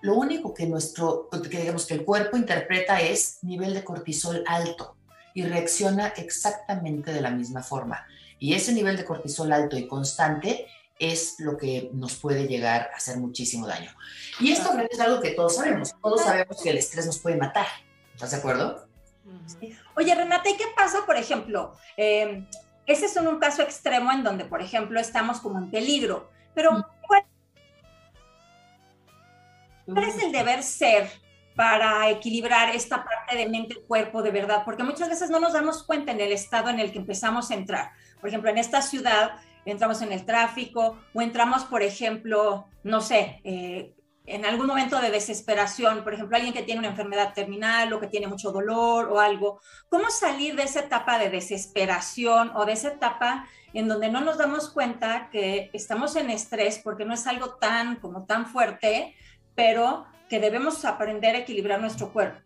lo 0.00 0.14
único 0.14 0.54
que 0.54 0.66
nuestro, 0.66 1.28
que 1.30 1.60
digamos 1.60 1.86
que 1.86 1.94
el 1.94 2.04
cuerpo 2.04 2.36
interpreta 2.36 3.00
es 3.00 3.38
nivel 3.42 3.74
de 3.74 3.82
cortisol 3.82 4.44
alto 4.46 4.96
y 5.32 5.42
reacciona 5.42 6.08
exactamente 6.08 7.12
de 7.12 7.20
la 7.20 7.30
misma 7.30 7.62
forma. 7.62 8.06
Y 8.38 8.54
ese 8.54 8.72
nivel 8.72 8.96
de 8.96 9.04
cortisol 9.04 9.52
alto 9.52 9.76
y 9.76 9.86
constante 9.86 10.66
es 10.98 11.36
lo 11.38 11.56
que 11.56 11.90
nos 11.92 12.16
puede 12.16 12.46
llegar 12.46 12.90
a 12.92 12.96
hacer 12.96 13.16
muchísimo 13.18 13.66
daño. 13.66 13.90
Y 14.40 14.52
esto 14.52 14.70
es 14.90 15.00
algo 15.00 15.20
que 15.20 15.30
todos 15.30 15.56
sabemos. 15.56 15.94
Todos 16.02 16.22
sabemos 16.22 16.62
que 16.62 16.70
el 16.70 16.78
estrés 16.78 17.06
nos 17.06 17.18
puede 17.18 17.36
matar. 17.36 17.66
¿Estás 18.14 18.30
de 18.30 18.36
acuerdo? 18.36 18.86
Oye, 19.96 20.14
Renata, 20.14 20.48
¿y 20.48 20.56
qué 20.56 20.66
pasa, 20.76 21.04
por 21.06 21.16
ejemplo? 21.16 21.74
Eh, 21.96 22.46
ese 22.86 23.06
es 23.06 23.16
un 23.16 23.38
caso 23.38 23.62
extremo 23.62 24.12
en 24.12 24.22
donde, 24.22 24.44
por 24.44 24.60
ejemplo, 24.60 25.00
estamos 25.00 25.40
como 25.40 25.58
en 25.58 25.70
peligro. 25.70 26.30
Pero. 26.54 26.86
¿cuál, 27.06 27.24
es 30.08 30.22
el 30.22 30.32
deber 30.32 30.62
ser 30.62 31.10
para 31.56 32.08
equilibrar 32.10 32.74
esta 32.74 33.04
parte 33.04 33.36
de 33.36 33.48
mente 33.48 33.74
y 33.74 33.86
cuerpo 33.86 34.22
de 34.22 34.30
verdad? 34.30 34.62
Porque 34.64 34.82
muchas 34.82 35.08
veces 35.08 35.30
no 35.30 35.40
nos 35.40 35.52
damos 35.52 35.82
cuenta 35.82 36.12
en 36.12 36.20
el 36.20 36.32
estado 36.32 36.68
en 36.68 36.80
el 36.80 36.92
que 36.92 36.98
empezamos 36.98 37.50
a 37.50 37.54
entrar. 37.54 37.92
Por 38.24 38.30
ejemplo, 38.30 38.48
en 38.48 38.56
esta 38.56 38.80
ciudad 38.80 39.32
entramos 39.66 40.00
en 40.00 40.10
el 40.10 40.24
tráfico 40.24 40.96
o 41.12 41.20
entramos, 41.20 41.64
por 41.64 41.82
ejemplo, 41.82 42.64
no 42.82 43.02
sé, 43.02 43.42
eh, 43.44 43.94
en 44.24 44.46
algún 44.46 44.66
momento 44.66 44.98
de 44.98 45.10
desesperación, 45.10 46.02
por 46.02 46.14
ejemplo, 46.14 46.34
alguien 46.34 46.54
que 46.54 46.62
tiene 46.62 46.78
una 46.78 46.88
enfermedad 46.88 47.34
terminal 47.34 47.92
o 47.92 48.00
que 48.00 48.06
tiene 48.06 48.26
mucho 48.26 48.50
dolor 48.50 49.12
o 49.12 49.20
algo, 49.20 49.60
¿cómo 49.90 50.08
salir 50.08 50.56
de 50.56 50.62
esa 50.62 50.80
etapa 50.80 51.18
de 51.18 51.28
desesperación 51.28 52.50
o 52.54 52.64
de 52.64 52.72
esa 52.72 52.92
etapa 52.92 53.46
en 53.74 53.88
donde 53.88 54.08
no 54.08 54.22
nos 54.22 54.38
damos 54.38 54.70
cuenta 54.70 55.28
que 55.30 55.68
estamos 55.74 56.16
en 56.16 56.30
estrés 56.30 56.80
porque 56.82 57.04
no 57.04 57.12
es 57.12 57.26
algo 57.26 57.56
tan 57.56 57.96
como 57.96 58.24
tan 58.24 58.46
fuerte, 58.46 59.14
pero 59.54 60.06
que 60.30 60.40
debemos 60.40 60.82
aprender 60.86 61.34
a 61.34 61.40
equilibrar 61.40 61.78
nuestro 61.78 62.10
cuerpo? 62.10 62.40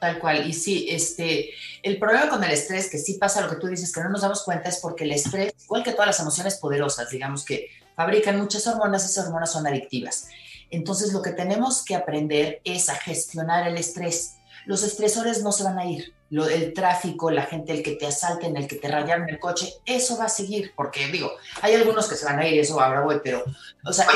Tal 0.00 0.18
cual, 0.18 0.48
y 0.48 0.52
sí, 0.52 0.88
este, 0.90 1.50
el 1.82 1.98
problema 1.98 2.28
con 2.28 2.42
el 2.42 2.50
estrés, 2.50 2.90
que 2.90 2.98
sí 2.98 3.14
pasa 3.14 3.40
lo 3.40 3.48
que 3.48 3.56
tú 3.56 3.68
dices, 3.68 3.92
que 3.92 4.00
no 4.00 4.08
nos 4.08 4.22
damos 4.22 4.42
cuenta, 4.42 4.68
es 4.68 4.78
porque 4.78 5.04
el 5.04 5.12
estrés, 5.12 5.54
igual 5.62 5.84
que 5.84 5.92
todas 5.92 6.08
las 6.08 6.20
emociones 6.20 6.56
poderosas, 6.56 7.10
digamos 7.10 7.44
que 7.44 7.68
fabrican 7.94 8.38
muchas 8.38 8.66
hormonas, 8.66 9.04
esas 9.04 9.26
hormonas 9.26 9.52
son 9.52 9.66
adictivas. 9.66 10.28
Entonces 10.70 11.12
lo 11.12 11.22
que 11.22 11.32
tenemos 11.32 11.84
que 11.84 11.94
aprender 11.94 12.60
es 12.64 12.88
a 12.88 12.94
gestionar 12.94 13.66
el 13.68 13.76
estrés. 13.76 14.36
Los 14.66 14.82
estresores 14.82 15.42
no 15.42 15.52
se 15.52 15.64
van 15.64 15.78
a 15.78 15.84
ir. 15.84 16.14
Lo, 16.30 16.48
el 16.48 16.72
tráfico, 16.72 17.30
la 17.30 17.42
gente, 17.42 17.72
el 17.72 17.82
que 17.82 17.96
te 17.96 18.06
asalten, 18.06 18.56
el 18.56 18.68
que 18.68 18.76
te 18.76 18.88
rayaron 18.88 19.28
el 19.28 19.40
coche, 19.40 19.74
eso 19.84 20.16
va 20.16 20.26
a 20.26 20.28
seguir, 20.28 20.72
porque 20.76 21.08
digo, 21.08 21.32
hay 21.60 21.74
algunos 21.74 22.08
que 22.08 22.14
se 22.14 22.24
van 22.24 22.38
a 22.38 22.46
ir, 22.46 22.60
eso 22.60 22.80
ahora 22.80 23.00
voy, 23.00 23.20
pero, 23.22 23.44
o 23.84 23.92
sea, 23.92 24.06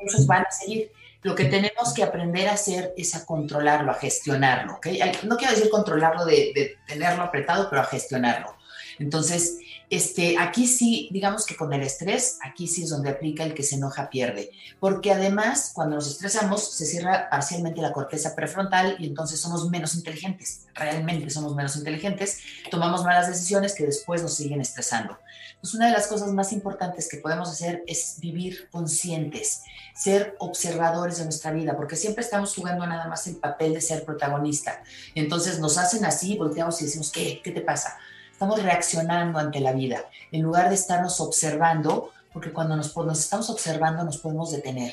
esos 0.00 0.26
van 0.26 0.44
a 0.46 0.50
seguir. 0.50 0.90
Lo 1.24 1.34
que 1.34 1.46
tenemos 1.46 1.94
que 1.94 2.02
aprender 2.02 2.48
a 2.48 2.52
hacer 2.52 2.92
es 2.98 3.14
a 3.14 3.24
controlarlo, 3.24 3.90
a 3.90 3.94
gestionarlo. 3.94 4.78
No 5.24 5.36
quiero 5.38 5.54
decir 5.54 5.70
controlarlo 5.70 6.26
de, 6.26 6.52
de 6.54 6.76
tenerlo 6.86 7.22
apretado, 7.22 7.68
pero 7.70 7.80
a 7.80 7.86
gestionarlo. 7.86 8.54
Entonces, 8.98 9.58
este, 9.90 10.38
aquí 10.38 10.66
sí, 10.66 11.08
digamos 11.12 11.46
que 11.46 11.56
con 11.56 11.72
el 11.72 11.82
estrés, 11.82 12.38
aquí 12.42 12.66
sí 12.66 12.84
es 12.84 12.90
donde 12.90 13.10
aplica 13.10 13.44
el 13.44 13.54
que 13.54 13.62
se 13.62 13.76
enoja 13.76 14.10
pierde, 14.10 14.50
porque 14.80 15.12
además 15.12 15.72
cuando 15.74 15.96
nos 15.96 16.10
estresamos 16.10 16.74
se 16.74 16.86
cierra 16.86 17.28
parcialmente 17.30 17.80
la 17.80 17.92
corteza 17.92 18.34
prefrontal 18.34 18.96
y 18.98 19.06
entonces 19.06 19.40
somos 19.40 19.68
menos 19.70 19.94
inteligentes, 19.94 20.66
realmente 20.74 21.30
somos 21.30 21.54
menos 21.54 21.76
inteligentes, 21.76 22.38
tomamos 22.70 23.04
malas 23.04 23.28
decisiones 23.28 23.74
que 23.74 23.86
después 23.86 24.22
nos 24.22 24.34
siguen 24.34 24.60
estresando. 24.60 25.18
Pues 25.60 25.74
una 25.74 25.86
de 25.86 25.92
las 25.92 26.08
cosas 26.08 26.30
más 26.32 26.52
importantes 26.52 27.08
que 27.08 27.16
podemos 27.18 27.48
hacer 27.48 27.84
es 27.86 28.16
vivir 28.18 28.68
conscientes, 28.70 29.62
ser 29.94 30.36
observadores 30.38 31.18
de 31.18 31.24
nuestra 31.24 31.52
vida, 31.52 31.76
porque 31.76 31.96
siempre 31.96 32.22
estamos 32.22 32.54
jugando 32.54 32.86
nada 32.86 33.08
más 33.08 33.26
el 33.26 33.36
papel 33.36 33.72
de 33.72 33.80
ser 33.80 34.04
protagonista. 34.04 34.82
Entonces 35.14 35.60
nos 35.60 35.78
hacen 35.78 36.04
así, 36.04 36.36
volteamos 36.36 36.80
y 36.82 36.84
decimos, 36.84 37.10
¿qué? 37.10 37.40
¿Qué 37.42 37.50
te 37.50 37.62
pasa? 37.62 37.96
Estamos 38.34 38.60
reaccionando 38.60 39.38
ante 39.38 39.60
la 39.60 39.72
vida, 39.72 40.04
en 40.32 40.42
lugar 40.42 40.68
de 40.68 40.74
estarnos 40.74 41.20
observando, 41.20 42.10
porque 42.32 42.52
cuando 42.52 42.74
nos, 42.74 42.94
nos 42.96 43.20
estamos 43.20 43.48
observando 43.48 44.02
nos 44.02 44.18
podemos 44.18 44.50
detener. 44.50 44.92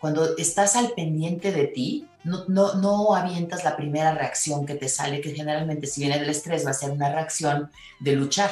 Cuando 0.00 0.38
estás 0.38 0.74
al 0.74 0.92
pendiente 0.92 1.52
de 1.52 1.66
ti, 1.66 2.08
no, 2.24 2.46
no, 2.48 2.74
no 2.74 3.14
avientas 3.14 3.62
la 3.62 3.76
primera 3.76 4.14
reacción 4.14 4.64
que 4.64 4.74
te 4.74 4.88
sale, 4.88 5.20
que 5.20 5.34
generalmente 5.34 5.86
si 5.86 6.00
viene 6.00 6.18
del 6.18 6.30
estrés 6.30 6.64
va 6.64 6.70
a 6.70 6.74
ser 6.74 6.90
una 6.90 7.12
reacción 7.12 7.70
de 8.00 8.12
luchar, 8.12 8.50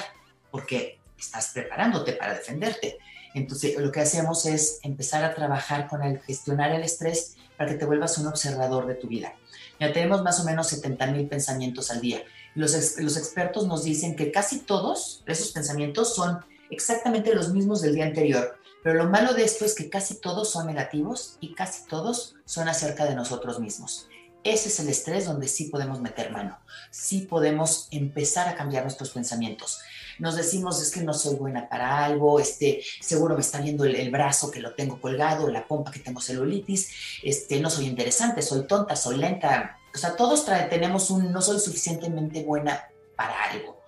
porque 0.51 0.99
estás 1.19 1.53
preparándote 1.55 2.13
para 2.13 2.35
defenderte. 2.35 2.99
Entonces, 3.33 3.79
lo 3.79 3.91
que 3.91 4.01
hacemos 4.01 4.45
es 4.45 4.81
empezar 4.83 5.25
a 5.25 5.35
trabajar 5.35 5.89
con 5.89 6.03
el 6.03 6.21
gestionar 6.21 6.73
el 6.73 6.83
estrés 6.83 7.37
para 7.57 7.71
que 7.71 7.79
te 7.79 7.87
vuelvas 7.87 8.19
un 8.19 8.27
observador 8.27 8.87
de 8.87 8.97
tu 8.97 9.09
vida. 9.09 9.33
Ya 9.81 9.93
tenemos 9.95 10.23
más 10.23 10.41
o 10.41 10.45
menos 10.45 10.69
70 10.69 11.07
mil 11.07 11.27
pensamientos 11.27 11.91
al 11.91 12.01
día. 12.03 12.23
Los, 12.57 12.75
expertos 12.75 13.67
nos 13.67 13.85
dicen 13.85 14.17
que 14.17 14.33
casi 14.33 14.61
todos 14.61 15.23
esos 15.27 15.53
pensamientos 15.53 16.15
son 16.15 16.39
exactamente 16.71 17.35
los 17.35 17.51
mismos 17.51 17.83
del 17.83 17.95
día 17.95 18.07
anterior, 18.07 18.59
pero 18.83 18.97
lo 18.97 19.11
malo 19.11 19.35
de 19.35 19.45
esto 19.45 19.67
es 19.67 19.75
que 19.75 19.91
casi 19.91 20.15
todos 20.15 20.51
son 20.51 20.67
negativos 20.67 21.37
y 21.41 21.55
casi 21.55 21.87
todos 21.87 22.35
son 22.47 22.69
acerca 22.69 23.05
de 23.05 23.15
nosotros 23.15 23.61
mismos. 23.61 24.09
Ese 24.43 24.69
es 24.69 24.81
el 24.81 24.89
estrés 24.89 25.27
donde 25.27 25.49
sí 25.49 25.65
podemos 25.65 26.01
meter 26.01 26.31
mano, 26.31 26.59
sí 26.91 27.27
podemos 27.29 27.89
empezar 27.91 28.49
a 28.49 28.55
cambiar 28.55 28.85
nuestros 28.85 29.11
pensamientos. 29.11 29.81
Nos 30.19 30.35
decimos, 30.35 30.81
es 30.81 30.91
que 30.91 31.03
no 31.03 31.13
soy 31.13 31.35
buena 31.35 31.69
para 31.69 32.07
algo, 32.07 32.41
este, 32.41 32.83
seguro 33.01 33.35
me 33.35 33.43
está 33.43 33.61
viendo 33.61 33.85
el, 33.85 34.11
brazo 34.11 34.51
que 34.51 34.61
lo 34.61 34.75
tengo 34.75 34.99
colgado, 34.99 35.51
la 35.51 35.69
pompa 35.69 35.91
que 35.91 35.99
tengo 35.99 36.23
celulitis, 36.23 36.91
este, 37.23 37.61
no 37.61 37.69
soy 37.69 37.85
interesante, 37.85 38.41
soy 38.41 38.67
tonta, 38.67 38.97
soy 38.97 39.19
lenta, 39.19 39.79
o 39.97 39.99
sea, 39.99 40.15
todos 40.15 40.45
tenemos 40.69 41.09
un 41.11 41.33
no 41.33 41.41
soy 41.41 41.59
suficientemente 41.59 42.45
buena 42.45 42.85
para 43.17 43.45
algo. 43.45 43.81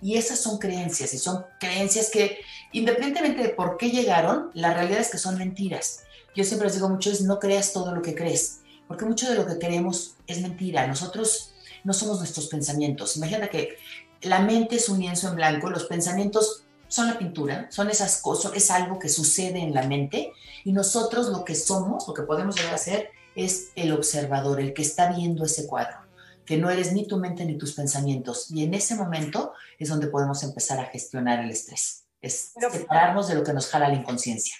Y 0.00 0.16
esas 0.16 0.38
son 0.38 0.56
creencias, 0.56 1.12
y 1.12 1.18
son 1.18 1.44
creencias 1.58 2.08
que, 2.08 2.38
independientemente 2.72 3.42
de 3.42 3.50
por 3.50 3.76
qué 3.76 3.90
llegaron, 3.90 4.50
la 4.54 4.72
realidad 4.72 5.00
es 5.00 5.10
que 5.10 5.18
son 5.18 5.36
mentiras. 5.36 6.00
Yo 6.34 6.44
siempre 6.44 6.68
les 6.68 6.76
digo 6.76 6.88
mucho, 6.88 7.10
es 7.10 7.20
no 7.20 7.38
creas 7.38 7.74
todo 7.74 7.94
lo 7.94 8.00
que 8.00 8.14
crees, 8.14 8.60
porque 8.88 9.04
mucho 9.04 9.28
de 9.28 9.34
lo 9.34 9.46
que 9.46 9.58
creemos 9.58 10.14
es 10.26 10.40
mentira. 10.40 10.86
Nosotros 10.86 11.52
no 11.84 11.92
somos 11.92 12.20
nuestros 12.20 12.46
pensamientos. 12.46 13.18
Imagina 13.18 13.48
que 13.48 13.76
la 14.22 14.40
mente 14.40 14.76
es 14.76 14.88
un 14.88 14.98
lienzo 14.98 15.28
en 15.28 15.36
blanco, 15.36 15.68
los 15.68 15.84
pensamientos 15.84 16.64
son 16.88 17.06
la 17.06 17.18
pintura, 17.18 17.66
son 17.70 17.90
esas 17.90 18.22
cosas, 18.22 18.52
es 18.54 18.70
algo 18.70 18.98
que 18.98 19.10
sucede 19.10 19.58
en 19.58 19.74
la 19.74 19.82
mente, 19.82 20.32
y 20.64 20.72
nosotros 20.72 21.28
lo 21.28 21.44
que 21.44 21.54
somos, 21.54 22.08
lo 22.08 22.14
que 22.14 22.22
podemos 22.22 22.56
llegar 22.56 22.74
a 22.74 22.78
ser, 22.78 23.10
es 23.34 23.72
el 23.76 23.92
observador, 23.92 24.60
el 24.60 24.74
que 24.74 24.82
está 24.82 25.12
viendo 25.12 25.44
ese 25.44 25.66
cuadro, 25.66 25.98
que 26.44 26.56
no 26.56 26.70
eres 26.70 26.92
ni 26.92 27.06
tu 27.06 27.16
mente 27.16 27.44
ni 27.44 27.56
tus 27.56 27.74
pensamientos. 27.74 28.50
Y 28.50 28.64
en 28.64 28.74
ese 28.74 28.94
momento 28.94 29.54
es 29.78 29.88
donde 29.88 30.08
podemos 30.08 30.42
empezar 30.42 30.78
a 30.78 30.86
gestionar 30.86 31.40
el 31.40 31.50
estrés, 31.50 32.04
es 32.20 32.52
separarnos 32.72 33.28
de 33.28 33.34
lo 33.34 33.44
que 33.44 33.52
nos 33.52 33.68
jala 33.70 33.88
la 33.88 33.94
inconsciencia. 33.94 34.56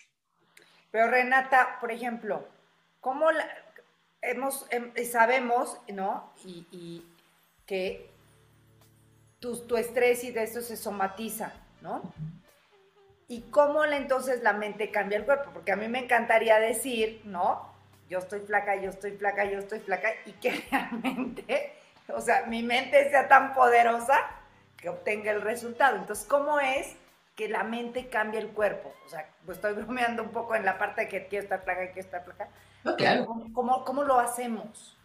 Pero 0.91 1.09
Renata, 1.09 1.79
por 1.81 1.93
ejemplo, 1.93 2.47
¿cómo 3.01 3.27
hemos, 4.23 4.67
em, 4.71 4.93
sabemos, 5.05 5.77
¿no? 5.89 6.33
Y, 6.45 7.05
que 7.67 8.11
tu, 9.39 9.57
tu, 9.59 9.77
estrés 9.77 10.25
y 10.25 10.33
de 10.33 10.43
eso 10.43 10.61
se 10.61 10.77
somatiza, 10.77 11.53
¿no? 11.83 12.03
¿Y 13.29 13.43
cómo 13.43 13.85
entonces 13.85 14.43
la 14.43 14.53
mente 14.53 14.91
cambia 14.91 15.19
el 15.19 15.25
cuerpo? 15.25 15.51
Porque 15.55 15.71
a 15.71 15.77
mí 15.77 15.87
me 15.87 16.01
encantaría 16.01 16.59
decir, 16.59 17.21
¿no? 17.23 17.71
Yo 18.11 18.19
estoy 18.19 18.41
flaca, 18.41 18.75
yo 18.75 18.91
estoy 18.91 19.13
flaca, 19.13 19.45
yo 19.45 19.61
estoy 19.61 19.79
flaca, 19.79 20.11
y 20.27 20.33
que 20.33 20.51
realmente, 20.71 21.73
o 22.09 22.21
sea, 22.21 22.45
mi 22.47 22.63
mente 22.63 23.09
sea 23.09 23.29
tan 23.29 23.55
poderosa 23.55 24.19
que 24.77 24.89
obtenga 24.89 25.31
el 25.31 25.41
resultado. 25.41 25.97
Entonces, 25.97 26.27
¿cómo 26.27 26.59
es 26.59 26.89
que 27.37 27.49
la 27.49 27.63
mente 27.63 28.09
cambia 28.09 28.41
el 28.41 28.49
cuerpo? 28.49 28.93
O 29.07 29.09
sea, 29.09 29.31
pues 29.47 29.59
estoy 29.59 29.75
bromeando 29.83 30.25
un 30.25 30.31
poco 30.31 30.57
en 30.57 30.65
la 30.65 30.77
parte 30.77 31.03
de 31.03 31.09
que 31.09 31.29
quiero 31.29 31.45
estar 31.45 31.63
flaca, 31.63 31.93
quiero 31.93 32.01
estar 32.01 32.25
flaca. 32.25 32.49
¿Cómo, 33.55 33.85
cómo, 33.85 34.03
lo 34.03 34.19
hacemos? 34.19 34.97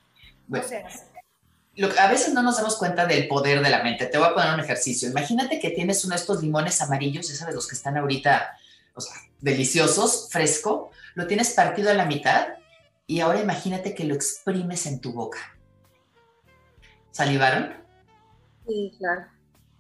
a 2.00 2.08
veces 2.08 2.34
no 2.34 2.42
nos 2.42 2.58
damos 2.58 2.78
cuenta 2.78 3.06
del 3.06 3.28
poder 3.28 3.62
de 3.62 3.70
la 3.70 3.84
mente. 3.84 4.06
Te 4.08 4.18
voy 4.18 4.28
a 4.28 4.34
poner 4.34 4.54
un 4.54 4.62
ejercicio. 4.62 5.10
Imagínate 5.10 5.60
que 5.60 5.72
tienes 5.72 6.04
uno 6.06 6.16
de 6.16 6.22
estos 6.22 6.42
limones 6.42 6.82
amarillos, 6.82 7.30
esos 7.30 7.46
de 7.46 7.54
los 7.54 7.68
que 7.68 7.76
están 7.76 7.98
ahorita, 7.98 8.58
o 8.96 9.02
sea, 9.02 9.14
deliciosos, 9.42 10.30
fresco. 10.32 10.92
Lo 11.16 11.28
tienes 11.28 11.52
partido 11.52 11.92
a 11.92 11.94
la 11.94 12.06
mitad 12.06 12.48
y 13.08 13.20
ahora 13.20 13.42
imagínate 13.42 13.94
que 13.94 14.04
lo 14.04 14.16
exprimes 14.16 14.86
en 14.86 15.00
tu 15.00 15.14
boca. 15.14 15.40
¿Salivaron? 17.12 17.74
Sí, 18.68 18.94
claro. 18.98 19.28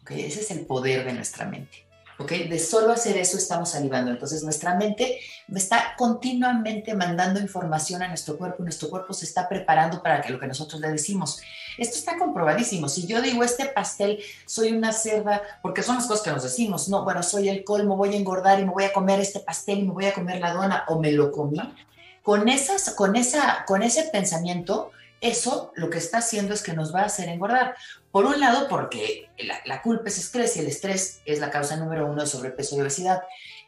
Okay, 0.01 0.25
ese 0.25 0.41
es 0.41 0.51
el 0.51 0.65
poder 0.65 1.05
de 1.05 1.13
nuestra 1.13 1.45
mente. 1.45 1.87
Okay, 2.17 2.47
de 2.47 2.59
solo 2.59 2.93
hacer 2.93 3.17
eso 3.17 3.37
estamos 3.37 3.71
salivando. 3.71 4.11
Entonces 4.11 4.43
nuestra 4.43 4.75
mente 4.75 5.19
está 5.53 5.95
continuamente 5.97 6.93
mandando 6.93 7.41
información 7.41 8.03
a 8.03 8.07
nuestro 8.07 8.37
cuerpo 8.37 8.57
y 8.59 8.63
nuestro 8.63 8.89
cuerpo 8.89 9.13
se 9.13 9.25
está 9.25 9.49
preparando 9.49 10.01
para 10.01 10.21
que 10.21 10.31
lo 10.31 10.39
que 10.39 10.47
nosotros 10.47 10.79
le 10.79 10.89
decimos. 10.91 11.41
Esto 11.77 11.97
está 11.97 12.17
comprobadísimo. 12.17 12.87
Si 12.87 13.05
yo 13.05 13.21
digo 13.21 13.43
este 13.43 13.65
pastel, 13.65 14.23
soy 14.45 14.71
una 14.71 14.93
cerda, 14.93 15.41
porque 15.61 15.83
son 15.83 15.95
las 15.95 16.05
cosas 16.05 16.23
que 16.23 16.31
nos 16.31 16.43
decimos. 16.43 16.87
No, 16.87 17.03
bueno, 17.03 17.21
soy 17.21 17.49
el 17.49 17.65
colmo, 17.65 17.97
voy 17.97 18.13
a 18.13 18.17
engordar 18.17 18.59
y 18.59 18.65
me 18.65 18.71
voy 18.71 18.85
a 18.85 18.93
comer 18.93 19.19
este 19.19 19.41
pastel 19.41 19.79
y 19.79 19.83
me 19.83 19.91
voy 19.91 20.05
a 20.05 20.13
comer 20.13 20.39
la 20.39 20.53
dona 20.53 20.85
o 20.87 20.99
me 20.99 21.11
lo 21.11 21.31
comí 21.31 21.59
con, 22.25 22.49
esas, 22.49 22.89
con, 22.95 23.15
esa, 23.15 23.65
con 23.67 23.83
ese 23.83 24.05
pensamiento, 24.05 24.89
eso 25.21 25.71
lo 25.75 25.91
que 25.91 25.99
está 25.99 26.17
haciendo 26.17 26.55
es 26.55 26.63
que 26.63 26.73
nos 26.73 26.93
va 26.93 27.01
a 27.01 27.05
hacer 27.05 27.29
engordar. 27.29 27.75
Por 28.11 28.25
un 28.25 28.39
lado, 28.39 28.67
porque 28.67 29.29
la, 29.65 29.83
culpa 29.83 30.07
es 30.07 30.17
estrés 30.17 30.57
y 30.57 30.61
el 30.61 30.65
estrés 30.65 31.21
es 31.27 31.39
la 31.39 31.51
causa 31.51 31.75
número 31.75 32.07
uno 32.07 32.23
de 32.23 32.27
sobrepeso 32.27 32.75
y 32.75 32.81
obesidad. 32.81 33.21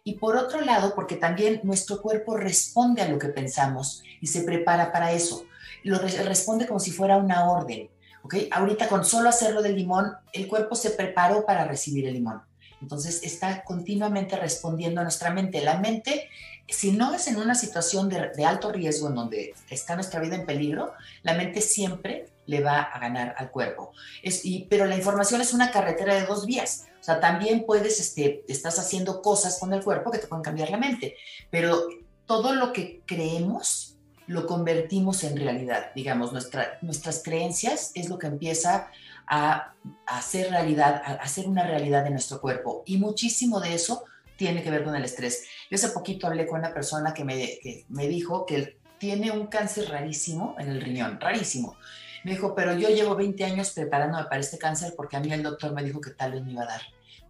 Y 0.03 0.15
por 0.15 0.35
otro 0.37 0.61
lado, 0.61 0.95
porque 0.95 1.17
también 1.17 1.61
nuestro 1.61 2.01
cuerpo 2.01 2.35
responde 2.35 3.03
a 3.03 3.07
lo 3.07 3.19
que 3.19 3.27
pensamos 3.27 4.01
y 4.21 4.25
se 4.25 4.41
prepara 4.41 4.91
para 4.91 5.11
eso. 5.11 5.45
Lo 5.83 5.99
responde 5.99 6.65
como 6.65 6.79
si 6.79 6.89
fuera 6.89 7.17
una 7.17 7.51
orden. 7.51 7.91
¿okay? 8.23 8.49
Ahorita 8.51 8.87
con 8.87 9.05
solo 9.05 9.29
hacerlo 9.29 9.61
del 9.61 9.75
limón, 9.75 10.13
el 10.33 10.47
cuerpo 10.47 10.73
se 10.73 10.89
preparó 10.89 11.45
para 11.45 11.65
recibir 11.65 12.07
el 12.07 12.15
limón. 12.15 12.41
Entonces 12.81 13.21
está 13.21 13.63
continuamente 13.63 14.35
respondiendo 14.35 15.01
a 15.01 15.03
nuestra 15.03 15.29
mente. 15.29 15.61
La 15.61 15.77
mente 15.77 16.27
si 16.67 16.91
no 16.91 17.13
es 17.13 17.27
en 17.27 17.38
una 17.38 17.55
situación 17.55 18.09
de, 18.09 18.45
alto 18.45 18.71
riesgo 18.71 19.07
en 19.07 19.15
donde 19.15 19.55
está 19.69 19.95
nuestra 19.95 20.19
vida 20.19 20.36
en 20.36 20.45
peligro, 20.45 20.93
la 21.24 21.33
mente 21.33 21.62
siempre 21.62 22.29
le 22.45 22.62
va 22.62 22.81
a 22.81 23.00
ganar 23.00 23.36
al 23.38 23.51
cuerpo. 23.51 23.91
Es, 24.21 24.43
y, 24.45 24.67
pero 24.69 24.86
la 24.86 24.97
información 24.97 25.41
es 25.41 25.53
una 25.53 25.71
carretera 25.71 26.15
de 26.15 26.25
dos 26.25 26.45
vías. 26.45 26.88
O 27.00 27.03
sea, 27.03 27.19
también 27.19 27.65
puedes, 27.65 28.00
este, 28.00 28.43
estás 28.47 28.79
haciendo 28.79 29.21
cosas 29.21 29.59
con 29.59 29.74
el 29.74 29.83
cuerpo 29.83 30.12
que 30.12 30.19
te 30.19 30.27
pueden 30.27 30.43
cambiar 30.43 30.69
la 30.69 30.77
mente, 30.77 31.15
pero 31.50 31.88
todo 32.25 32.53
lo 32.53 32.74
que 32.74 33.01
creemos 33.05 33.95
lo 34.27 34.45
convertimos 34.45 35.24
en 35.24 35.38
realidad. 35.38 35.91
Digamos, 35.95 36.33
nuestra, 36.33 36.79
nuestras 36.81 37.24
creencias 37.24 37.91
es 37.95 38.09
lo 38.09 38.17
que 38.17 38.27
empieza 38.27 38.91
a, 39.25 39.74
a 40.05 40.17
hacer 40.17 40.50
realidad, 40.50 41.01
a 41.05 41.13
hacer 41.13 41.47
una 41.47 41.65
realidad 41.65 42.03
de 42.03 42.09
nuestro 42.09 42.41
cuerpo. 42.41 42.83
Y 42.86 42.97
muchísimo 42.97 43.62
de 43.62 43.74
eso 43.74 44.03
tiene 44.38 44.63
que 44.63 44.72
ver 44.72 44.84
con 44.84 44.96
el 44.96 45.03
estrés. 45.03 45.46
Yo 45.70 45.75
hace 45.75 45.89
poquito 45.89 46.27
hablé 46.27 46.48
con 46.48 46.60
una 46.60 46.74
persona 46.74 47.13
que 47.13 47.25
me, 47.25 47.60
me 47.89 48.08
dijo 48.08 48.46
que 48.46 48.77
tiene 48.98 49.32
un 49.32 49.48
cáncer 49.48 49.89
rarísimo 49.89 50.56
en 50.58 50.70
el 50.70 50.82
riñón, 50.82 51.20
rarísimo. 51.20 51.75
Me 52.24 52.32
dijo, 52.32 52.56
pero 52.56 52.74
yo 52.74 52.89
llevo 52.89 53.15
20 53.15 53.44
años 53.44 53.72
preparándome 53.72 54.25
para 54.25 54.39
este 54.39 54.58
cáncer 54.58 54.94
porque 54.96 55.17
a 55.17 55.20
mí 55.20 55.32
el 55.32 55.44
doctor 55.44 55.74
me 55.74 55.84
dijo 55.84 56.01
que 56.01 56.12
tal 56.12 56.32
vez 56.32 56.44
me 56.44 56.53
iba 56.53 56.63
a 56.63 56.67
dar 56.67 56.82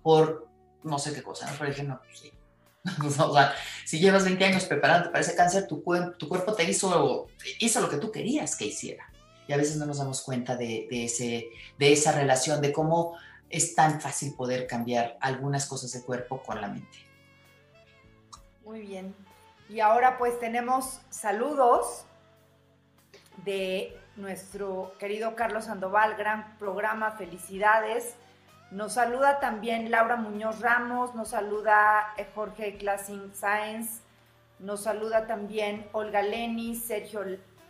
por 0.01 0.47
no 0.83 0.99
sé 0.99 1.13
qué 1.13 1.21
cosa, 1.21 1.49
¿no? 1.49 1.57
Pero 1.57 1.69
dije, 1.69 1.83
no, 1.83 1.99
pues 1.99 2.19
sí. 2.19 2.31
o 3.19 3.33
sea, 3.33 3.53
si 3.85 3.99
llevas 3.99 4.23
20 4.23 4.45
años 4.45 4.65
preparándote 4.65 5.11
para 5.11 5.21
ese 5.21 5.35
cáncer, 5.35 5.67
tu, 5.67 5.83
tu 6.17 6.29
cuerpo 6.29 6.53
te 6.53 6.63
hizo, 6.63 7.27
hizo 7.59 7.81
lo 7.81 7.89
que 7.89 7.97
tú 7.97 8.11
querías 8.11 8.55
que 8.55 8.65
hiciera. 8.65 9.11
Y 9.47 9.53
a 9.53 9.57
veces 9.57 9.77
no 9.77 9.85
nos 9.85 9.97
damos 9.97 10.21
cuenta 10.21 10.55
de, 10.55 10.87
de, 10.89 11.05
ese, 11.05 11.47
de 11.77 11.93
esa 11.93 12.11
relación, 12.11 12.61
de 12.61 12.71
cómo 12.71 13.17
es 13.49 13.75
tan 13.75 14.01
fácil 14.01 14.35
poder 14.35 14.67
cambiar 14.67 15.17
algunas 15.21 15.65
cosas 15.65 15.91
de 15.93 16.03
cuerpo 16.03 16.41
con 16.41 16.59
la 16.61 16.67
mente. 16.67 16.97
Muy 18.65 18.81
bien. 18.81 19.15
Y 19.69 19.79
ahora 19.79 20.17
pues 20.17 20.39
tenemos 20.39 21.01
saludos 21.09 22.05
de 23.45 23.97
nuestro 24.15 24.93
querido 24.99 25.35
Carlos 25.35 25.65
Sandoval, 25.65 26.15
gran 26.15 26.57
programa, 26.57 27.11
felicidades. 27.11 28.15
Nos 28.71 28.93
saluda 28.93 29.39
también 29.39 29.91
Laura 29.91 30.17
Muñoz 30.17 30.59
Ramos, 30.59 31.15
nos 31.15 31.29
saluda 31.29 32.13
Jorge 32.35 32.77
Classing 32.77 33.31
Science, 33.33 34.01
nos 34.59 34.83
saluda 34.83 35.27
también 35.27 35.87
Olga 35.93 36.21
Leni, 36.21 36.75
Sergio, 36.75 37.21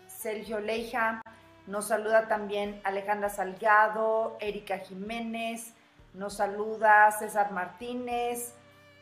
Sergio 0.08 0.60
Leija, 0.60 1.22
nos 1.68 1.88
saluda 1.88 2.28
también 2.28 2.82
Alejandra 2.84 3.30
Salgado, 3.30 4.38
Erika 4.40 4.80
Jiménez, 4.80 5.74
nos 6.14 6.38
saluda 6.38 7.12
César 7.12 7.52
Martínez, 7.52 8.54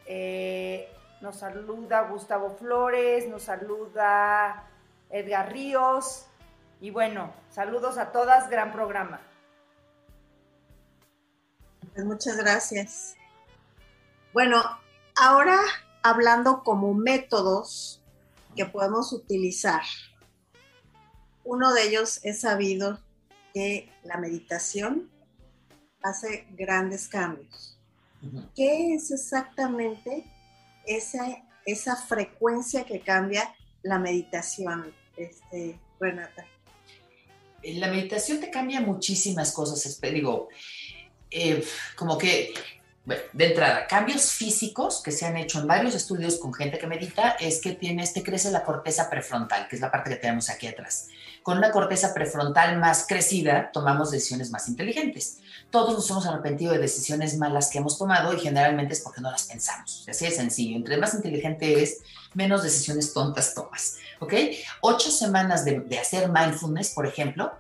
eh, 0.08 0.92
nos 1.22 1.38
saluda 1.38 2.02
Gustavo 2.02 2.50
Flores, 2.50 3.28
nos 3.28 3.44
saluda 3.44 4.64
Edgar 5.10 5.52
Ríos. 5.52 6.26
Y 6.82 6.90
bueno, 6.90 7.32
saludos 7.50 7.98
a 7.98 8.12
todas, 8.12 8.50
gran 8.50 8.72
programa. 8.72 9.22
Pues 11.94 12.06
muchas 12.06 12.36
gracias. 12.38 13.16
Bueno, 14.34 14.62
ahora 15.16 15.60
hablando 16.04 16.64
como 16.64 16.94
métodos 16.94 18.02
que 18.56 18.66
podemos 18.66 19.14
utilizar. 19.14 19.84
Uno 21.46 21.74
de 21.74 21.84
ellos 21.84 22.20
es 22.24 22.42
sabido 22.42 23.00
que 23.54 23.90
la 24.04 24.18
meditación 24.18 25.10
hace 26.02 26.48
grandes 26.52 27.08
cambios. 27.08 27.78
¿Qué 28.56 28.96
es 28.96 29.12
exactamente 29.12 30.26
esa, 30.88 31.44
esa 31.66 31.96
frecuencia 31.96 32.84
que 32.84 33.00
cambia 33.00 33.54
la 33.84 34.00
meditación, 34.00 34.94
este, 35.16 35.80
Renata? 36.00 36.46
La 37.64 37.90
meditación 37.90 38.40
te 38.40 38.50
cambia 38.50 38.82
muchísimas 38.82 39.52
cosas, 39.52 40.00
digo, 40.02 40.50
eh, 41.30 41.64
como 41.96 42.18
que, 42.18 42.54
de 43.06 43.46
entrada, 43.46 43.86
cambios 43.88 44.32
físicos 44.32 45.02
que 45.04 45.12
se 45.12 45.26
han 45.26 45.38
hecho 45.38 45.60
en 45.60 45.68
varios 45.68 45.94
estudios 45.94 46.38
con 46.38 46.54
gente 46.54 46.80
que 46.80 46.88
medita 46.88 47.32
es 47.40 47.62
que 47.62 47.74
tienes, 47.74 48.14
te 48.14 48.24
crece 48.24 48.52
la 48.52 48.64
corteza 48.64 49.10
prefrontal, 49.10 49.68
que 49.68 49.76
es 49.76 49.82
la 49.82 49.92
parte 49.92 50.10
que 50.10 50.16
tenemos 50.16 50.50
aquí 50.50 50.68
atrás. 50.68 51.10
Con 51.44 51.60
una 51.60 51.72
corteza 51.72 52.14
prefrontal 52.14 52.80
más 52.80 53.06
crecida, 53.08 53.70
tomamos 53.72 54.10
decisiones 54.10 54.50
más 54.50 54.68
inteligentes 54.68 55.40
todos 55.76 55.94
nos 55.94 56.10
hemos 56.10 56.26
arrepentido 56.26 56.72
de 56.72 56.80
decisiones 56.80 57.38
malas 57.38 57.70
que 57.70 57.80
hemos 57.80 57.98
tomado 57.98 58.34
y 58.34 58.40
generalmente 58.40 58.94
es 58.94 59.02
porque 59.02 59.20
no 59.20 59.30
las 59.30 59.44
pensamos. 59.44 60.06
Así 60.08 60.24
de 60.24 60.32
sencillo. 60.32 60.78
Entre 60.78 60.96
más 60.96 61.14
inteligente 61.14 61.70
eres, 61.74 62.02
menos 62.34 62.64
decisiones 62.64 63.14
tontas 63.14 63.54
tomas. 63.54 63.98
¿Ok? 64.22 64.34
Ocho 64.80 65.12
semanas 65.12 65.66
de, 65.66 65.84
hacer 66.00 66.30
mindfulness, 66.32 66.92
por 66.92 67.06
ejemplo, 67.06 67.52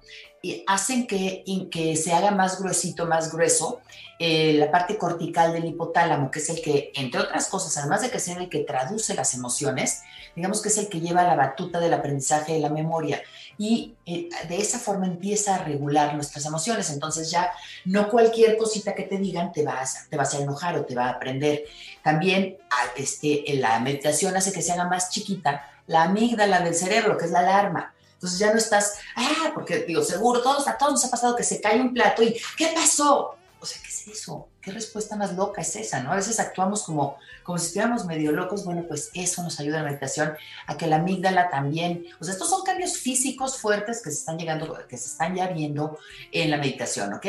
hacen 0.67 1.07
que, 1.07 1.43
que 1.71 1.95
se 1.95 2.13
haga 2.13 2.31
más 2.31 2.59
gruesito, 2.59 3.05
más 3.05 3.31
grueso 3.31 3.81
eh, 4.17 4.53
la 4.53 4.71
parte 4.71 4.97
cortical 4.97 5.51
del 5.51 5.65
hipotálamo, 5.65 6.31
que 6.31 6.39
es 6.39 6.49
el 6.49 6.61
que, 6.61 6.91
entre 6.95 7.19
otras 7.19 7.47
cosas, 7.47 7.77
además 7.77 8.01
de 8.01 8.09
que 8.09 8.19
sea 8.19 8.37
el 8.37 8.47
que 8.47 8.59
traduce 8.59 9.13
las 9.13 9.33
emociones, 9.33 10.03
digamos 10.35 10.61
que 10.61 10.69
es 10.69 10.77
el 10.77 10.87
que 10.87 11.01
lleva 11.01 11.23
la 11.23 11.35
batuta 11.35 11.79
del 11.79 11.93
aprendizaje 11.93 12.53
de 12.53 12.59
la 12.59 12.69
memoria 12.69 13.21
y 13.57 13.95
eh, 14.05 14.29
de 14.47 14.57
esa 14.57 14.79
forma 14.79 15.05
empieza 15.05 15.55
a 15.55 15.57
regular 15.65 16.15
nuestras 16.15 16.45
emociones. 16.45 16.89
Entonces 16.91 17.29
ya 17.29 17.51
no 17.83 18.09
cualquier 18.09 18.57
cosita 18.57 18.95
que 18.95 19.03
te 19.03 19.17
digan 19.17 19.51
te 19.51 19.63
vas, 19.63 20.07
te 20.09 20.15
vas 20.15 20.33
a 20.33 20.39
enojar 20.39 20.77
o 20.77 20.85
te 20.85 20.95
va 20.95 21.07
a 21.07 21.11
aprender. 21.11 21.65
También 22.01 22.57
este, 22.95 23.43
la 23.55 23.79
meditación 23.81 24.37
hace 24.37 24.53
que 24.53 24.61
se 24.61 24.71
haga 24.71 24.87
más 24.87 25.09
chiquita 25.09 25.69
la 25.87 26.03
amígdala 26.03 26.61
del 26.61 26.73
cerebro, 26.73 27.17
que 27.17 27.25
es 27.25 27.31
la 27.31 27.39
alarma. 27.39 27.94
Entonces 28.25 28.39
ya 28.39 28.51
no 28.51 28.57
estás, 28.57 28.97
ah, 29.15 29.51
porque 29.53 29.83
digo, 29.83 30.01
seguro, 30.01 30.41
todos, 30.41 30.67
a 30.67 30.79
todos 30.79 30.93
nos 30.93 31.05
ha 31.05 31.11
pasado 31.11 31.35
que 31.35 31.43
se 31.43 31.61
cae 31.61 31.79
un 31.79 31.93
plato 31.93 32.23
y, 32.23 32.35
¿qué 32.57 32.71
pasó? 32.73 33.35
O 33.59 33.65
sea, 33.67 33.79
¿qué 33.83 33.89
es 33.89 34.07
eso? 34.07 34.47
¿Qué 34.61 34.71
respuesta 34.71 35.15
más 35.15 35.35
loca 35.35 35.61
es 35.61 35.75
esa? 35.75 36.01
¿no? 36.01 36.11
A 36.11 36.15
veces 36.15 36.39
actuamos 36.39 36.81
como, 36.81 37.17
como 37.43 37.59
si 37.59 37.67
estuviéramos 37.67 38.05
medio 38.05 38.31
locos. 38.31 38.65
Bueno, 38.65 38.83
pues 38.87 39.11
eso 39.13 39.43
nos 39.43 39.59
ayuda 39.59 39.77
en 39.77 39.83
la 39.83 39.89
meditación 39.89 40.33
a 40.65 40.75
que 40.75 40.87
la 40.87 40.95
amígdala 40.95 41.49
también. 41.51 42.07
O 42.19 42.23
sea, 42.23 42.33
estos 42.33 42.49
son 42.49 42.63
cambios 42.63 42.97
físicos 42.97 43.59
fuertes 43.59 44.01
que 44.01 44.09
se 44.09 44.17
están 44.17 44.39
llegando, 44.39 44.75
que 44.89 44.97
se 44.97 45.05
están 45.05 45.35
ya 45.35 45.47
viendo 45.47 45.99
en 46.31 46.49
la 46.49 46.57
meditación, 46.57 47.13
¿ok? 47.13 47.27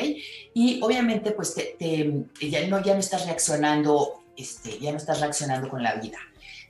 Y 0.55 0.81
obviamente, 0.83 1.33
pues 1.33 1.55
te, 1.55 2.25
ya, 2.41 2.67
no, 2.69 2.83
ya 2.83 2.95
no 2.95 3.01
estás 3.01 3.27
reaccionando, 3.27 4.23
este, 4.35 4.79
ya 4.79 4.93
no 4.93 4.97
estás 4.97 5.21
reaccionando 5.21 5.69
con 5.69 5.83
la 5.83 5.97
vida 5.97 6.19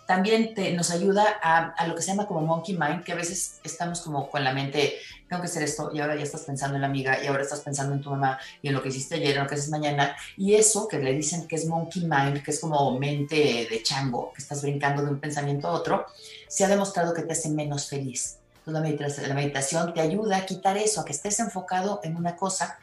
también 0.06 0.54
te, 0.54 0.72
nos 0.72 0.90
ayuda 0.90 1.24
a, 1.42 1.70
a, 1.70 1.86
lo 1.86 1.94
que 1.94 2.02
se 2.02 2.08
llama 2.08 2.26
como 2.26 2.40
monkey 2.40 2.76
mind, 2.76 3.02
que 3.02 3.12
a 3.12 3.16
veces 3.16 3.60
estamos 3.64 4.00
como 4.00 4.30
con 4.30 4.44
la 4.44 4.52
mente, 4.52 4.94
tengo 5.28 5.42
que 5.42 5.48
hacer 5.48 5.62
esto, 5.64 5.90
y 5.92 6.00
ahora 6.00 6.14
ya 6.14 6.22
estás 6.22 6.42
pensando 6.42 6.76
en 6.76 6.82
la 6.82 6.86
amiga, 6.86 7.22
y 7.22 7.26
ahora 7.26 7.42
estás 7.42 7.60
pensando 7.60 7.94
en 7.94 8.00
tu 8.00 8.10
mamá, 8.10 8.38
y 8.62 8.68
en 8.68 8.74
lo 8.74 8.82
que 8.82 8.90
hiciste 8.90 9.16
ayer, 9.16 9.36
en 9.36 9.42
lo 9.42 9.48
que 9.48 9.56
haces 9.56 9.68
mañana, 9.68 10.16
y 10.36 10.54
eso 10.54 10.86
que 10.86 10.98
le 10.98 11.12
dicen 11.12 11.48
que 11.48 11.56
es 11.56 11.66
monkey 11.66 12.04
mind, 12.04 12.42
que 12.42 12.52
es 12.52 12.60
como 12.60 12.98
mente 12.98 13.66
de 13.68 13.82
chango, 13.82 14.32
que 14.32 14.40
estás 14.40 14.62
brincando 14.62 15.02
de 15.02 15.10
un 15.10 15.18
pensamiento 15.18 15.68
a 15.68 15.72
otro, 15.72 16.06
se 16.48 16.64
ha 16.64 16.68
demostrado 16.68 17.12
que 17.12 17.22
te 17.22 17.32
hace 17.32 17.50
menos 17.50 17.88
feliz. 17.88 18.38
Entonces 18.66 18.74
la 18.74 18.80
meditación, 18.80 19.28
la 19.28 19.34
meditación 19.34 19.94
te 19.94 20.00
ayuda 20.00 20.38
a 20.38 20.46
quitar 20.46 20.76
eso, 20.76 21.00
a 21.00 21.04
que 21.04 21.12
estés 21.12 21.38
enfocado 21.38 22.00
en 22.02 22.16
una 22.16 22.34
cosa, 22.34 22.78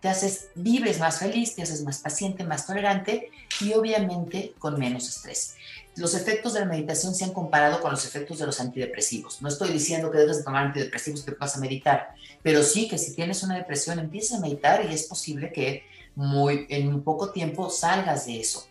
te 0.00 0.08
haces, 0.08 0.48
vives 0.54 1.00
más 1.00 1.18
feliz, 1.18 1.54
te 1.54 1.62
haces 1.62 1.82
más 1.82 1.98
paciente, 1.98 2.44
más 2.44 2.66
tolerante 2.66 3.30
y 3.60 3.72
obviamente 3.72 4.54
con 4.58 4.78
menos 4.78 5.08
estrés 5.08 5.56
los 5.98 6.14
efectos 6.14 6.54
de 6.54 6.60
la 6.60 6.66
meditación 6.66 7.14
se 7.14 7.24
han 7.24 7.32
comparado 7.32 7.80
con 7.80 7.90
los 7.90 8.04
efectos 8.04 8.38
de 8.38 8.46
los 8.46 8.60
antidepresivos. 8.60 9.42
No 9.42 9.48
estoy 9.48 9.70
diciendo 9.70 10.10
que 10.10 10.18
debes 10.18 10.44
tomar 10.44 10.66
antidepresivos 10.66 11.22
que 11.22 11.32
vas 11.32 11.56
a 11.56 11.60
meditar, 11.60 12.14
pero 12.42 12.62
sí 12.62 12.88
que 12.88 12.98
si 12.98 13.14
tienes 13.14 13.42
una 13.42 13.56
depresión 13.56 13.98
empieces 13.98 14.38
a 14.38 14.40
meditar 14.40 14.84
y 14.88 14.94
es 14.94 15.04
posible 15.04 15.52
que 15.52 15.82
muy, 16.14 16.66
en 16.68 16.88
un 16.88 17.02
poco 17.02 17.30
tiempo 17.30 17.68
salgas 17.70 18.26
de 18.26 18.40
eso. 18.40 18.66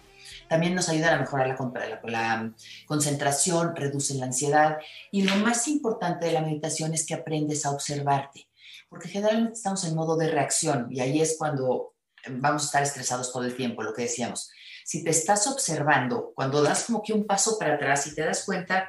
También 0.48 0.76
nos 0.76 0.88
ayuda 0.88 1.14
a 1.14 1.20
mejorar 1.20 1.48
la, 1.48 2.00
la 2.04 2.54
concentración, 2.86 3.76
reduce 3.76 4.14
la 4.16 4.26
ansiedad 4.26 4.78
y 5.12 5.24
lo 5.24 5.36
más 5.38 5.68
importante 5.68 6.26
de 6.26 6.32
la 6.32 6.42
meditación 6.42 6.94
es 6.94 7.06
que 7.06 7.14
aprendes 7.14 7.66
a 7.66 7.72
observarte, 7.72 8.47
porque 8.90 9.10
generalmente 9.10 9.54
estamos 9.54 9.84
en 9.86 9.96
modo 9.96 10.16
de 10.18 10.30
reacción 10.30 10.88
y 10.90 11.00
ahí 11.00 11.22
es 11.22 11.36
cuando 11.38 11.94
vamos 12.30 12.64
a 12.64 12.66
estar 12.66 12.84
estresados 12.84 13.32
todo 13.32 13.44
el 13.44 13.56
tiempo, 13.56 13.84
lo 13.84 13.94
que 13.94 14.04
decíamos 14.04 14.52
si 14.88 15.04
te 15.04 15.10
estás 15.10 15.48
observando, 15.48 16.32
cuando 16.34 16.64
das 16.64 16.86
como 16.86 17.04
que 17.04 17.12
un 17.12 17.28
paso 17.28 17.60
para 17.60 17.74
atrás 17.74 18.08
y 18.08 18.16
te 18.16 18.22
das 18.22 18.46
cuenta 18.46 18.88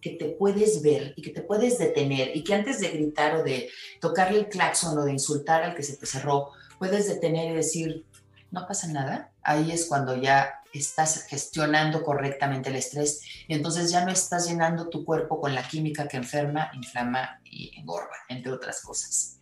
que 0.00 0.10
te 0.10 0.26
puedes 0.26 0.80
ver 0.80 1.12
y 1.16 1.22
que 1.22 1.30
te 1.30 1.42
puedes 1.42 1.76
detener 1.76 2.36
y 2.36 2.44
que 2.44 2.54
antes 2.54 2.78
de 2.78 2.90
gritar 2.90 3.34
o 3.34 3.42
de 3.42 3.68
tocarle 4.00 4.38
el 4.38 4.48
claxon 4.48 4.96
o 4.96 5.04
de 5.04 5.10
insultar 5.10 5.64
al 5.64 5.74
que 5.74 5.82
se 5.82 5.96
te 5.96 6.06
cerró, 6.06 6.52
puedes 6.78 7.08
detener 7.08 7.50
y 7.50 7.56
decir, 7.56 8.06
no 8.52 8.64
pasa 8.64 8.86
nada, 8.86 9.32
ahí 9.42 9.72
es 9.72 9.86
cuando 9.86 10.14
ya 10.14 10.54
estás 10.72 11.24
gestionando 11.24 12.04
correctamente 12.04 12.70
el 12.70 12.76
estrés 12.76 13.20
y 13.48 13.54
entonces 13.54 13.90
ya 13.90 14.04
no 14.04 14.12
estás 14.12 14.46
llenando 14.46 14.88
tu 14.88 15.04
cuerpo 15.04 15.40
con 15.40 15.52
la 15.52 15.66
química 15.66 16.06
que 16.06 16.18
enferma, 16.18 16.70
inflama 16.74 17.40
y 17.44 17.76
engorda, 17.76 18.14
entre 18.28 18.52
otras 18.52 18.82
cosas. 18.82 19.39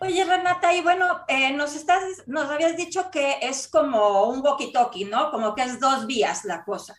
Oye, 0.00 0.24
Renata, 0.24 0.74
y 0.74 0.80
bueno, 0.80 1.20
eh, 1.28 1.52
nos, 1.52 1.76
estás, 1.76 2.02
nos 2.26 2.50
habías 2.50 2.76
dicho 2.76 3.10
que 3.10 3.36
es 3.42 3.68
como 3.68 4.24
un 4.24 4.42
walkie-talkie, 4.42 5.08
¿no? 5.08 5.30
Como 5.30 5.54
que 5.54 5.62
es 5.62 5.78
dos 5.78 6.06
vías 6.06 6.44
la 6.44 6.64
cosa. 6.64 6.96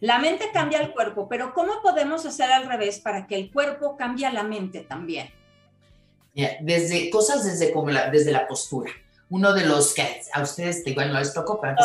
La 0.00 0.18
mente 0.18 0.50
cambia 0.52 0.80
el 0.80 0.92
cuerpo, 0.92 1.28
pero 1.28 1.54
¿cómo 1.54 1.80
podemos 1.82 2.26
hacer 2.26 2.50
al 2.50 2.66
revés 2.66 2.98
para 2.98 3.28
que 3.28 3.36
el 3.36 3.52
cuerpo 3.52 3.96
cambie 3.96 4.30
la 4.32 4.42
mente 4.42 4.80
también? 4.80 5.32
desde 6.34 7.10
cosas 7.10 7.44
desde, 7.44 7.72
como 7.72 7.90
la, 7.90 8.10
desde 8.10 8.32
la 8.32 8.48
postura. 8.48 8.90
Uno 9.28 9.52
de 9.52 9.66
los 9.66 9.92
que 9.92 10.22
a 10.32 10.42
ustedes 10.42 10.82
igual 10.86 11.12
no 11.12 11.18
les 11.18 11.34
tocó, 11.34 11.60
pero 11.60 11.76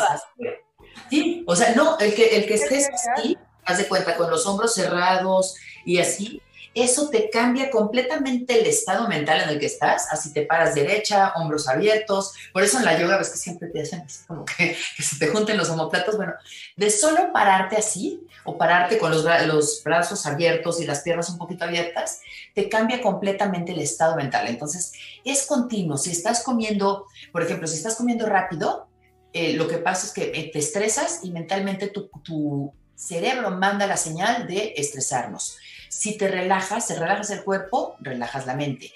Sí, 1.09 1.43
o 1.47 1.55
sea, 1.55 1.75
no, 1.75 1.97
el 1.99 2.13
que, 2.13 2.35
el 2.35 2.45
que 2.47 2.55
estés 2.55 2.89
así, 2.89 3.37
haz 3.65 3.77
de 3.77 3.87
cuenta, 3.87 4.15
con 4.15 4.29
los 4.29 4.45
hombros 4.45 4.73
cerrados 4.73 5.55
y 5.85 5.99
así, 5.99 6.41
eso 6.73 7.09
te 7.09 7.29
cambia 7.29 7.69
completamente 7.69 8.59
el 8.59 8.65
estado 8.65 9.07
mental 9.07 9.41
en 9.41 9.49
el 9.49 9.59
que 9.59 9.65
estás, 9.65 10.07
así 10.11 10.33
te 10.33 10.43
paras 10.43 10.75
derecha, 10.75 11.33
hombros 11.35 11.67
abiertos, 11.67 12.33
por 12.53 12.63
eso 12.63 12.77
en 12.77 12.85
la 12.85 12.99
yoga 12.99 13.17
ves 13.17 13.29
que 13.29 13.37
siempre 13.37 13.69
te 13.69 13.81
hacen 13.81 14.03
como 14.27 14.45
que, 14.57 14.75
se 14.99 15.17
te 15.17 15.27
junten 15.27 15.57
los 15.57 15.69
homoplatos, 15.69 16.17
bueno, 16.17 16.33
de 16.75 16.89
solo 16.89 17.31
pararte 17.33 17.77
así 17.77 18.21
o 18.43 18.57
pararte 18.57 18.97
con 18.97 19.11
los, 19.11 19.25
los 19.45 19.83
brazos 19.83 20.25
abiertos 20.25 20.79
y 20.79 20.85
las 20.85 21.01
piernas 21.01 21.29
un 21.29 21.37
poquito 21.37 21.65
abiertas, 21.65 22.21
te 22.53 22.69
cambia 22.69 23.01
completamente 23.01 23.73
el 23.73 23.79
estado 23.79 24.15
mental. 24.15 24.47
Entonces, 24.47 24.93
es 25.25 25.45
continuo. 25.45 25.97
Si 25.97 26.11
estás 26.11 26.43
comiendo, 26.43 27.07
por 27.33 27.43
ejemplo, 27.43 27.67
si 27.67 27.75
estás 27.75 27.95
comiendo 27.95 28.25
rápido, 28.25 28.87
eh, 29.33 29.53
lo 29.53 29.67
que 29.67 29.77
pasa 29.77 30.07
es 30.07 30.13
que 30.13 30.31
eh, 30.33 30.49
te 30.51 30.59
estresas 30.59 31.19
y 31.23 31.31
mentalmente 31.31 31.87
tu, 31.87 32.09
tu 32.23 32.73
cerebro 32.95 33.51
manda 33.51 33.85
la 33.85 33.97
señal 33.97 34.47
de 34.47 34.73
estresarnos. 34.77 35.57
Si 35.89 36.17
te 36.17 36.27
relajas, 36.27 36.87
te 36.87 36.95
relajas 36.95 37.29
el 37.29 37.43
cuerpo, 37.43 37.95
relajas 37.99 38.45
la 38.45 38.55
mente. 38.55 38.91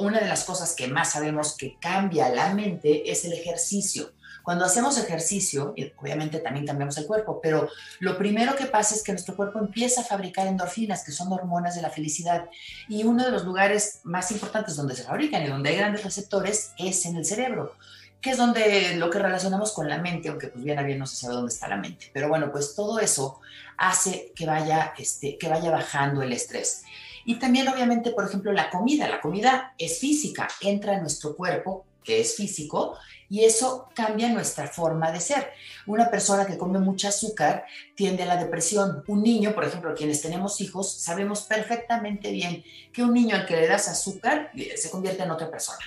Una 0.00 0.20
de 0.20 0.28
las 0.28 0.44
cosas 0.44 0.74
que 0.74 0.88
más 0.88 1.12
sabemos 1.12 1.56
que 1.56 1.76
cambia 1.80 2.28
la 2.30 2.52
mente 2.54 3.10
es 3.10 3.24
el 3.24 3.32
ejercicio. 3.32 4.12
Cuando 4.42 4.64
hacemos 4.64 4.96
ejercicio, 4.96 5.74
obviamente 5.98 6.38
también 6.38 6.66
cambiamos 6.66 6.96
el 6.96 7.06
cuerpo, 7.06 7.38
pero 7.42 7.68
lo 8.00 8.16
primero 8.16 8.56
que 8.56 8.64
pasa 8.64 8.94
es 8.94 9.02
que 9.02 9.12
nuestro 9.12 9.36
cuerpo 9.36 9.58
empieza 9.58 10.00
a 10.00 10.04
fabricar 10.04 10.46
endorfinas, 10.46 11.04
que 11.04 11.12
son 11.12 11.30
hormonas 11.30 11.74
de 11.74 11.82
la 11.82 11.90
felicidad. 11.90 12.48
Y 12.88 13.04
uno 13.04 13.24
de 13.24 13.30
los 13.30 13.44
lugares 13.44 14.00
más 14.04 14.30
importantes 14.30 14.74
donde 14.74 14.96
se 14.96 15.04
fabrican 15.04 15.42
y 15.42 15.48
donde 15.48 15.68
hay 15.68 15.76
grandes 15.76 16.02
receptores 16.02 16.72
es 16.78 17.04
en 17.04 17.16
el 17.16 17.26
cerebro 17.26 17.74
que 18.20 18.30
es 18.30 18.36
donde 18.36 18.96
lo 18.96 19.10
que 19.10 19.18
relacionamos 19.18 19.72
con 19.72 19.88
la 19.88 19.98
mente, 19.98 20.28
aunque 20.28 20.48
pues 20.48 20.64
bien 20.64 20.78
a 20.78 20.82
bien 20.82 20.98
no 20.98 21.06
se 21.06 21.16
sabe 21.16 21.34
dónde 21.34 21.52
está 21.52 21.68
la 21.68 21.76
mente. 21.76 22.10
Pero 22.12 22.28
bueno, 22.28 22.50
pues 22.50 22.74
todo 22.74 22.98
eso 22.98 23.40
hace 23.76 24.32
que 24.34 24.44
vaya, 24.44 24.92
este, 24.98 25.38
que 25.38 25.48
vaya 25.48 25.70
bajando 25.70 26.22
el 26.22 26.32
estrés. 26.32 26.82
Y 27.24 27.36
también 27.36 27.68
obviamente, 27.68 28.10
por 28.10 28.24
ejemplo, 28.24 28.52
la 28.52 28.70
comida. 28.70 29.08
La 29.08 29.20
comida 29.20 29.74
es 29.78 29.98
física, 29.98 30.48
entra 30.60 30.94
en 30.94 31.02
nuestro 31.02 31.36
cuerpo, 31.36 31.84
que 32.02 32.20
es 32.20 32.34
físico, 32.34 32.96
y 33.28 33.44
eso 33.44 33.88
cambia 33.94 34.30
nuestra 34.30 34.66
forma 34.66 35.12
de 35.12 35.20
ser. 35.20 35.52
Una 35.86 36.10
persona 36.10 36.46
que 36.46 36.56
come 36.56 36.78
mucho 36.78 37.06
azúcar 37.06 37.66
tiende 37.94 38.22
a 38.22 38.26
la 38.26 38.42
depresión. 38.42 39.04
Un 39.06 39.22
niño, 39.22 39.54
por 39.54 39.64
ejemplo, 39.64 39.94
quienes 39.94 40.22
tenemos 40.22 40.60
hijos, 40.60 40.90
sabemos 40.90 41.42
perfectamente 41.42 42.32
bien 42.32 42.64
que 42.92 43.02
un 43.02 43.12
niño 43.12 43.36
al 43.36 43.46
que 43.46 43.56
le 43.56 43.68
das 43.68 43.88
azúcar 43.88 44.50
eh, 44.56 44.76
se 44.76 44.90
convierte 44.90 45.22
en 45.22 45.30
otra 45.30 45.50
persona 45.50 45.84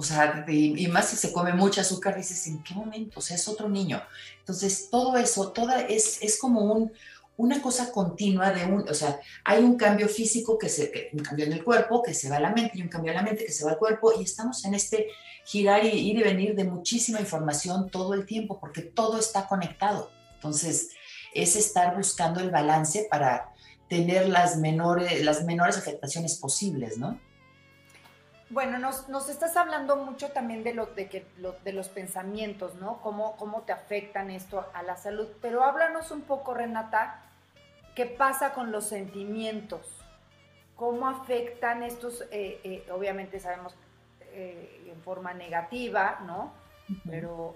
o 0.00 0.02
sea, 0.04 0.44
y, 0.46 0.86
más 0.86 1.08
si 1.08 1.16
se 1.16 1.32
come 1.32 1.52
mucho 1.52 1.80
azúcar, 1.80 2.16
dices, 2.16 2.46
¿en 2.46 2.62
qué 2.62 2.72
momento? 2.72 3.18
O 3.18 3.20
sea, 3.20 3.34
es 3.34 3.48
otro 3.48 3.68
niño. 3.68 4.00
Entonces, 4.38 4.90
todo 4.90 5.16
eso, 5.16 5.50
toda 5.50 5.80
es, 5.80 6.22
es 6.22 6.38
como 6.38 6.60
un, 6.72 6.92
una 7.36 7.60
cosa 7.60 7.90
continua 7.90 8.52
de 8.52 8.64
un, 8.64 8.88
o 8.88 8.94
sea, 8.94 9.18
hay 9.44 9.64
un 9.64 9.76
cambio 9.76 10.08
físico 10.08 10.56
que 10.56 10.68
se, 10.68 11.10
un 11.14 11.18
cambio 11.24 11.46
en 11.46 11.52
el 11.52 11.64
cuerpo 11.64 12.00
que 12.00 12.14
se 12.14 12.30
va 12.30 12.36
a 12.36 12.40
la 12.40 12.52
mente 12.52 12.78
y 12.78 12.82
un 12.82 12.88
cambio 12.88 13.10
en 13.10 13.16
la 13.16 13.24
mente 13.24 13.44
que 13.44 13.50
se 13.50 13.64
va 13.64 13.72
al 13.72 13.78
cuerpo 13.78 14.12
y 14.16 14.22
estamos 14.22 14.64
en 14.64 14.74
este 14.74 15.08
girar 15.44 15.84
y 15.84 15.88
ir 15.88 16.18
y 16.18 16.22
venir 16.22 16.54
de 16.54 16.62
muchísima 16.62 17.18
información 17.18 17.90
todo 17.90 18.14
el 18.14 18.24
tiempo 18.24 18.60
porque 18.60 18.82
todo 18.82 19.18
está 19.18 19.48
conectado. 19.48 20.12
Entonces, 20.34 20.90
es 21.34 21.56
estar 21.56 21.96
buscando 21.96 22.38
el 22.38 22.52
balance 22.52 23.08
para 23.10 23.52
tener 23.88 24.28
las 24.28 24.58
menores, 24.58 25.24
las 25.24 25.42
menores 25.42 25.76
afectaciones 25.76 26.36
posibles, 26.36 26.98
¿no? 26.98 27.18
Bueno, 28.50 28.78
nos, 28.78 29.28
estás 29.28 29.56
hablando 29.58 29.96
mucho 29.96 30.30
también 30.30 30.64
de, 30.64 30.72
lo, 30.72 30.86
de, 30.86 31.08
que, 31.08 31.26
de 31.64 31.72
los 31.72 31.88
pensamientos, 31.88 32.76
¿no? 32.76 32.98
Cómo, 33.02 33.36
cómo 33.36 33.62
te 33.62 33.72
afectan 33.72 34.30
esto 34.30 34.66
a 34.72 34.82
la 34.82 34.96
salud. 34.96 35.28
Pero 35.42 35.62
háblanos 35.62 36.10
un 36.10 36.22
poco, 36.22 36.54
Renata, 36.54 37.20
¿qué 37.94 38.06
pasa 38.06 38.54
con 38.54 38.72
los 38.72 38.86
sentimientos? 38.86 39.98
¿Cómo 40.76 41.08
afectan 41.08 41.82
estos, 41.82 42.22
eh, 42.30 42.60
eh, 42.64 42.86
obviamente 42.90 43.38
sabemos 43.38 43.74
eh, 44.32 44.92
en 44.94 45.02
forma 45.02 45.34
negativa, 45.34 46.20
¿no? 46.24 46.54
Pero, 47.10 47.54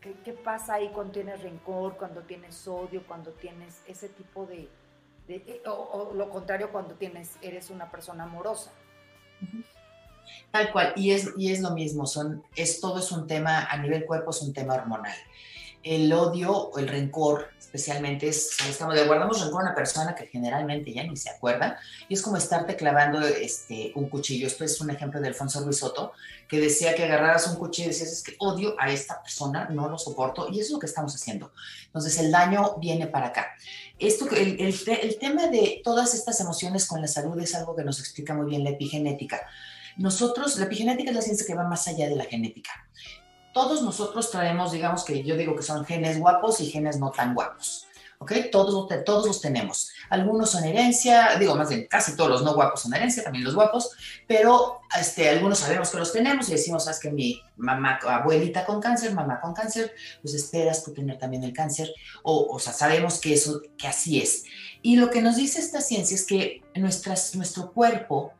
¿qué, 0.00 0.32
pasa 0.32 0.74
ahí 0.74 0.88
cuando 0.88 1.12
tienes 1.12 1.42
rencor, 1.42 1.96
cuando 1.96 2.22
tienes 2.22 2.66
odio, 2.66 3.04
cuando 3.06 3.30
tienes 3.30 3.82
ese 3.86 4.08
tipo 4.08 4.46
de... 4.46 4.68
o, 5.66 5.70
o, 5.70 6.14
lo 6.14 6.28
contrario, 6.28 6.72
cuando 6.72 6.94
tienes, 6.94 7.38
eres 7.40 7.70
una 7.70 7.88
persona 7.88 8.24
amorosa? 8.24 8.72
Tal 10.50 10.70
cual, 10.72 10.92
y 10.96 11.10
es, 11.10 11.30
y 11.36 11.52
es 11.52 11.60
lo 11.60 11.72
mismo, 11.72 12.06
son, 12.06 12.42
es, 12.54 12.80
todo 12.80 12.98
es 13.00 13.10
un 13.10 13.26
tema, 13.26 13.64
a 13.64 13.76
nivel 13.78 14.06
cuerpo 14.06 14.30
es 14.30 14.40
un 14.42 14.52
tema 14.52 14.74
hormonal. 14.74 15.16
El 15.82 16.10
odio 16.12 16.50
o 16.50 16.78
el 16.78 16.88
rencor, 16.88 17.50
especialmente, 17.58 18.28
es, 18.28 18.56
estamos, 18.66 18.94
le 18.94 19.04
guardamos 19.04 19.40
rencor 19.42 19.60
a 19.60 19.64
una 19.66 19.74
persona 19.74 20.14
que 20.14 20.28
generalmente 20.28 20.94
ya 20.94 21.02
ni 21.02 21.16
se 21.16 21.28
acuerda, 21.28 21.78
y 22.08 22.14
es 22.14 22.22
como 22.22 22.36
estarte 22.36 22.76
clavando 22.76 23.20
este, 23.26 23.92
un 23.96 24.08
cuchillo. 24.08 24.46
Esto 24.46 24.64
es 24.64 24.80
un 24.80 24.90
ejemplo 24.90 25.20
de 25.20 25.28
Alfonso 25.28 25.60
Ruiz 25.62 25.82
que 26.48 26.60
decía 26.60 26.94
que 26.94 27.04
agarraras 27.04 27.48
un 27.48 27.56
cuchillo 27.56 27.88
y 27.88 27.92
decías, 27.92 28.12
es 28.12 28.22
que 28.22 28.36
odio 28.38 28.76
a 28.78 28.90
esta 28.90 29.20
persona, 29.20 29.68
no 29.70 29.88
lo 29.88 29.98
soporto, 29.98 30.48
y 30.50 30.60
eso 30.60 30.68
es 30.68 30.70
lo 30.70 30.78
que 30.78 30.86
estamos 30.86 31.14
haciendo. 31.14 31.52
Entonces, 31.86 32.16
el 32.18 32.30
daño 32.30 32.76
viene 32.78 33.06
para 33.08 33.26
acá. 33.26 33.48
Esto, 33.98 34.28
el, 34.30 34.60
el, 34.60 34.74
el 35.02 35.18
tema 35.18 35.48
de 35.48 35.82
todas 35.84 36.14
estas 36.14 36.40
emociones 36.40 36.86
con 36.86 37.00
la 37.00 37.08
salud 37.08 37.38
es 37.40 37.54
algo 37.54 37.76
que 37.76 37.84
nos 37.84 37.98
explica 37.98 38.34
muy 38.34 38.46
bien 38.46 38.64
la 38.64 38.70
epigenética. 38.70 39.42
Nosotros, 39.96 40.58
la 40.58 40.66
epigenética 40.66 41.10
es 41.10 41.16
la 41.16 41.22
ciencia 41.22 41.46
que 41.46 41.54
va 41.54 41.64
más 41.64 41.86
allá 41.88 42.08
de 42.08 42.16
la 42.16 42.24
genética. 42.24 42.70
Todos 43.52 43.82
nosotros 43.82 44.30
traemos, 44.30 44.72
digamos 44.72 45.04
que 45.04 45.22
yo 45.22 45.36
digo 45.36 45.54
que 45.54 45.62
son 45.62 45.84
genes 45.84 46.18
guapos 46.18 46.60
y 46.60 46.70
genes 46.70 46.98
no 46.98 47.10
tan 47.10 47.34
guapos. 47.34 47.86
¿ok? 48.18 48.32
Todos, 48.50 48.88
todos 49.04 49.26
los 49.26 49.40
tenemos. 49.40 49.90
Algunos 50.08 50.50
son 50.50 50.64
herencia, 50.64 51.36
digo 51.38 51.54
más 51.54 51.68
bien, 51.68 51.86
casi 51.88 52.16
todos 52.16 52.30
los 52.30 52.42
no 52.42 52.54
guapos 52.54 52.82
son 52.82 52.94
herencia, 52.94 53.22
también 53.22 53.44
los 53.44 53.54
guapos, 53.54 53.90
pero 54.26 54.80
este, 54.98 55.28
algunos 55.28 55.58
sabemos 55.58 55.90
que 55.90 55.98
los 55.98 56.12
tenemos 56.12 56.48
y 56.48 56.52
decimos, 56.52 56.84
sabes 56.84 57.00
que 57.00 57.10
mi 57.10 57.40
mamá, 57.56 57.98
abuelita 58.08 58.64
con 58.64 58.80
cáncer, 58.80 59.14
mamá 59.14 59.40
con 59.40 59.54
cáncer, 59.54 59.94
pues 60.22 60.34
esperas 60.34 60.84
tú 60.84 60.92
tener 60.92 61.18
también 61.18 61.44
el 61.44 61.52
cáncer, 61.52 61.92
o, 62.22 62.46
o 62.50 62.58
sea, 62.58 62.72
sabemos 62.72 63.20
que 63.20 63.34
eso, 63.34 63.60
que 63.76 63.86
así 63.86 64.20
es. 64.20 64.44
Y 64.82 64.96
lo 64.96 65.10
que 65.10 65.22
nos 65.22 65.36
dice 65.36 65.60
esta 65.60 65.80
ciencia 65.80 66.14
es 66.14 66.26
que 66.26 66.62
nuestras, 66.74 67.34
nuestro 67.34 67.72
cuerpo 67.72 68.32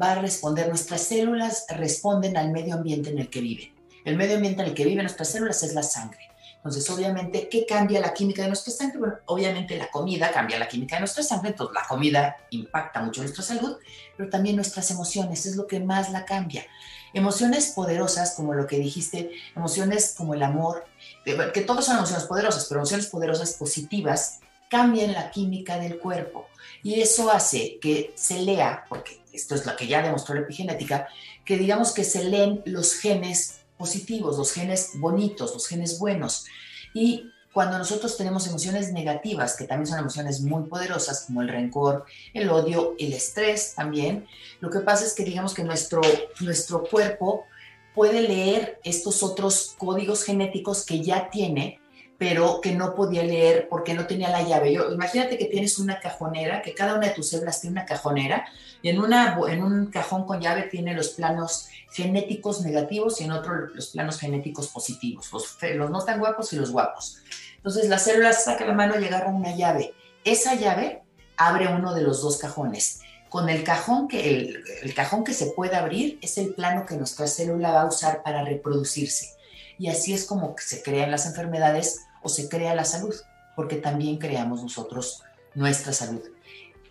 va 0.00 0.12
a 0.12 0.14
responder, 0.16 0.68
nuestras 0.68 1.02
células 1.02 1.66
responden 1.68 2.36
al 2.36 2.50
medio 2.50 2.74
ambiente 2.74 3.10
en 3.10 3.18
el 3.18 3.30
que 3.30 3.40
viven. 3.40 3.74
El 4.04 4.16
medio 4.16 4.36
ambiente 4.36 4.62
en 4.62 4.68
el 4.68 4.74
que 4.74 4.84
viven 4.84 5.04
nuestras 5.04 5.30
células 5.30 5.62
es 5.62 5.74
la 5.74 5.82
sangre. 5.82 6.20
Entonces, 6.56 6.90
obviamente, 6.90 7.48
¿qué 7.48 7.64
cambia 7.66 8.00
la 8.00 8.12
química 8.12 8.42
de 8.42 8.48
nuestra 8.48 8.72
sangre? 8.72 8.98
Bueno, 8.98 9.14
obviamente 9.26 9.76
la 9.76 9.90
comida 9.90 10.32
cambia 10.32 10.58
la 10.58 10.66
química 10.66 10.96
de 10.96 11.00
nuestra 11.00 11.22
sangre, 11.22 11.50
entonces 11.50 11.74
la 11.74 11.86
comida 11.86 12.36
impacta 12.50 13.00
mucho 13.00 13.22
nuestra 13.22 13.44
salud, 13.44 13.76
pero 14.16 14.28
también 14.28 14.56
nuestras 14.56 14.90
emociones 14.90 15.46
es 15.46 15.56
lo 15.56 15.66
que 15.66 15.80
más 15.80 16.10
la 16.10 16.24
cambia. 16.24 16.66
Emociones 17.14 17.68
poderosas, 17.68 18.34
como 18.34 18.54
lo 18.54 18.66
que 18.66 18.78
dijiste, 18.78 19.30
emociones 19.56 20.14
como 20.16 20.34
el 20.34 20.42
amor, 20.42 20.84
que 21.24 21.60
todas 21.62 21.84
son 21.84 21.96
emociones 21.96 22.24
poderosas, 22.24 22.66
pero 22.66 22.80
emociones 22.80 23.06
poderosas 23.06 23.52
positivas 23.54 24.40
cambian 24.68 25.12
la 25.12 25.30
química 25.30 25.78
del 25.78 25.98
cuerpo. 25.98 26.48
Y 26.82 27.00
eso 27.00 27.30
hace 27.30 27.78
que 27.80 28.12
se 28.16 28.40
lea, 28.40 28.84
porque 28.88 29.17
esto 29.32 29.54
es 29.54 29.66
lo 29.66 29.76
que 29.76 29.86
ya 29.86 30.02
demostró 30.02 30.34
la 30.34 30.42
epigenética, 30.42 31.08
que 31.44 31.56
digamos 31.56 31.92
que 31.92 32.04
se 32.04 32.24
leen 32.24 32.62
los 32.64 32.94
genes 32.94 33.60
positivos, 33.76 34.36
los 34.36 34.52
genes 34.52 34.92
bonitos, 34.94 35.54
los 35.54 35.66
genes 35.66 35.98
buenos. 35.98 36.46
Y 36.94 37.30
cuando 37.52 37.78
nosotros 37.78 38.16
tenemos 38.16 38.46
emociones 38.46 38.92
negativas, 38.92 39.56
que 39.56 39.64
también 39.64 39.86
son 39.86 39.98
emociones 39.98 40.40
muy 40.42 40.64
poderosas, 40.68 41.24
como 41.26 41.42
el 41.42 41.48
rencor, 41.48 42.04
el 42.34 42.50
odio, 42.50 42.94
el 42.98 43.12
estrés 43.12 43.74
también, 43.74 44.26
lo 44.60 44.70
que 44.70 44.80
pasa 44.80 45.04
es 45.04 45.14
que 45.14 45.24
digamos 45.24 45.54
que 45.54 45.64
nuestro, 45.64 46.00
nuestro 46.40 46.84
cuerpo 46.84 47.46
puede 47.94 48.22
leer 48.22 48.78
estos 48.84 49.22
otros 49.22 49.74
códigos 49.76 50.22
genéticos 50.22 50.84
que 50.84 51.02
ya 51.02 51.30
tiene 51.30 51.80
pero 52.18 52.60
que 52.60 52.74
no 52.74 52.96
podía 52.96 53.22
leer 53.22 53.68
porque 53.70 53.94
no 53.94 54.06
tenía 54.06 54.28
la 54.28 54.42
llave. 54.42 54.72
Yo, 54.72 54.92
imagínate 54.92 55.38
que 55.38 55.44
tienes 55.44 55.78
una 55.78 56.00
cajonera, 56.00 56.62
que 56.62 56.74
cada 56.74 56.94
una 56.94 57.06
de 57.06 57.14
tus 57.14 57.30
células 57.30 57.60
tiene 57.60 57.74
una 57.74 57.86
cajonera, 57.86 58.44
y 58.82 58.88
en, 58.88 58.98
una, 58.98 59.38
en 59.48 59.62
un 59.62 59.86
cajón 59.86 60.26
con 60.26 60.40
llave 60.40 60.64
tiene 60.64 60.94
los 60.94 61.10
planos 61.10 61.68
genéticos 61.92 62.62
negativos 62.62 63.20
y 63.20 63.24
en 63.24 63.32
otro 63.32 63.68
los 63.68 63.88
planos 63.88 64.18
genéticos 64.18 64.68
positivos, 64.68 65.32
los, 65.32 65.56
los 65.74 65.90
no 65.90 66.04
tan 66.04 66.18
guapos 66.18 66.52
y 66.52 66.56
los 66.56 66.72
guapos. 66.72 67.18
Entonces 67.56 67.88
la 67.88 67.98
célula 67.98 68.32
saca 68.32 68.66
la 68.66 68.74
mano 68.74 68.98
y 68.98 69.04
agarra 69.04 69.28
una 69.28 69.54
llave. 69.54 69.94
Esa 70.24 70.54
llave 70.56 71.02
abre 71.36 71.68
uno 71.68 71.94
de 71.94 72.02
los 72.02 72.20
dos 72.20 72.38
cajones. 72.38 73.00
Con 73.28 73.48
el 73.48 73.62
cajón 73.62 74.08
que 74.08 74.30
el, 74.30 74.64
el 74.82 74.94
cajón 74.94 75.22
que 75.22 75.34
se 75.34 75.46
puede 75.52 75.76
abrir 75.76 76.18
es 76.22 76.38
el 76.38 76.54
plano 76.54 76.86
que 76.86 76.96
nuestra 76.96 77.26
célula 77.26 77.72
va 77.72 77.82
a 77.82 77.86
usar 77.86 78.22
para 78.22 78.44
reproducirse. 78.44 79.36
Y 79.78 79.88
así 79.88 80.12
es 80.12 80.24
como 80.24 80.56
se 80.58 80.82
crean 80.82 81.10
las 81.10 81.26
enfermedades 81.26 82.07
o 82.22 82.28
se 82.28 82.48
crea 82.48 82.74
la 82.74 82.84
salud, 82.84 83.14
porque 83.56 83.76
también 83.76 84.18
creamos 84.18 84.62
nosotros 84.62 85.22
nuestra 85.54 85.92
salud. 85.92 86.22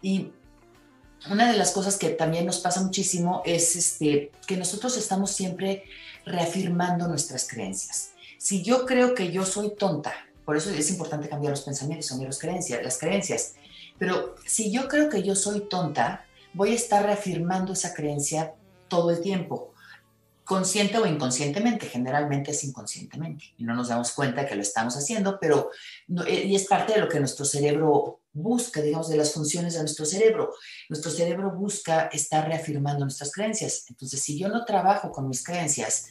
Y 0.02 0.32
una 1.30 1.52
de 1.52 1.58
las 1.58 1.72
cosas 1.72 1.98
que 1.98 2.10
también 2.10 2.46
nos 2.46 2.60
pasa 2.60 2.82
muchísimo 2.82 3.42
es 3.46 3.76
este, 3.76 4.32
que 4.46 4.58
nosotros 4.58 4.98
estamos 4.98 5.32
siempre 5.32 5.84
reafirmando 6.26 7.08
nuestras 7.08 7.48
creencias. 7.48 8.12
Si 8.38 8.64
yo 8.64 8.86
creo 8.86 9.16
que 9.16 9.32
yo 9.32 9.46
soy 9.46 9.76
tonta, 9.76 10.14
por 10.46 10.56
eso 10.56 10.70
es 10.70 10.90
importante 10.90 11.28
cambiar 11.28 11.52
los 11.52 11.62
pensamientos, 11.62 12.10
cambiar 12.10 12.30
las 12.30 12.40
creencias, 12.40 12.84
las 12.84 12.98
creencias, 12.98 13.54
pero 13.98 14.36
si 14.46 14.72
yo 14.72 14.88
creo 14.88 15.10
que 15.10 15.24
yo 15.24 15.36
soy 15.36 15.62
tonta, 15.62 16.26
voy 16.54 16.72
a 16.72 16.76
estar 16.76 17.04
reafirmando 17.04 17.74
esa 17.74 17.94
creencia 17.94 18.54
todo 18.88 19.12
el 19.12 19.22
tiempo 19.22 19.74
consciente 20.48 20.98
o 20.98 21.06
inconscientemente, 21.06 21.88
generalmente 21.88 22.52
es 22.52 22.64
inconscientemente 22.64 23.54
y 23.58 23.66
no 23.66 23.76
nos 23.76 23.90
damos 23.90 24.14
cuenta 24.14 24.46
que 24.46 24.56
lo 24.56 24.62
estamos 24.62 24.96
haciendo, 24.96 25.38
pero 25.42 25.72
eh, 26.26 26.46
y 26.46 26.56
es 26.56 26.68
parte 26.68 26.94
de 26.94 27.02
lo 27.02 27.10
que 27.10 27.20
nuestro 27.20 27.44
cerebro 27.44 28.22
busca, 28.32 28.82
digamos, 28.82 29.10
de 29.10 29.18
las 29.18 29.34
funciones 29.34 29.74
de 29.74 29.82
nuestro 29.82 30.06
cerebro. 30.06 30.54
Nuestro 30.88 31.12
cerebro 31.12 31.52
busca 31.52 32.08
estar 32.14 32.48
reafirmando 32.48 33.02
nuestras 33.02 33.34
creencias. 33.34 33.88
Entonces, 33.90 34.22
si 34.22 34.40
yo 34.40 34.48
no 34.48 34.64
trabajo 34.64 35.12
con 35.12 35.28
mis 35.28 35.44
creencias, 35.44 36.08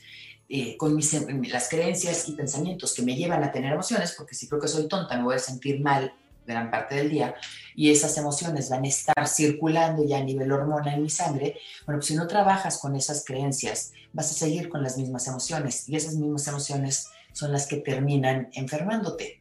eh, 0.51 0.77
con 0.77 0.95
mis, 0.95 1.15
las 1.51 1.71
creencias 1.71 2.29
y 2.29 2.33
pensamientos 2.33 2.93
que 2.93 3.01
me 3.01 3.17
llevan 3.17 3.43
a 3.43 3.51
tener 3.51 3.73
emociones, 3.73 4.13
porque 4.13 4.35
si 4.35 4.49
creo 4.49 4.61
que 4.61 4.69
soy 4.69 4.87
tonta, 4.87 5.17
me 5.17 5.25
voy 5.25 5.37
a 5.37 5.39
sentir 5.39 5.81
mal 5.81 6.13
gran 6.47 6.71
parte 6.71 6.95
del 6.95 7.11
día 7.11 7.35
y 7.75 7.91
esas 7.91 8.17
emociones 8.17 8.71
van 8.71 8.85
a 8.85 8.89
estar 8.89 9.29
circulando 9.29 10.05
ya 10.05 10.19
a 10.19 10.25
nivel 10.25 10.51
hormona 10.53 10.95
en 10.95 11.03
mi 11.03 11.11
sangre, 11.11 11.59
bueno, 11.85 11.99
pues 11.99 12.07
si 12.07 12.15
no 12.15 12.27
trabajas 12.27 12.79
con 12.79 12.97
esas 12.97 13.25
creencias, 13.25 13.93
vas 14.13 14.31
a 14.31 14.35
seguir 14.35 14.69
con 14.69 14.83
las 14.83 14.97
mismas 14.97 15.27
emociones 15.27 15.89
y 15.89 15.97
esas 15.97 16.15
mismas 16.15 16.47
emociones 16.49 17.09
son 17.33 17.53
las 17.53 17.67
que 17.67 17.77
terminan 17.77 18.49
enfermándote. 18.55 19.41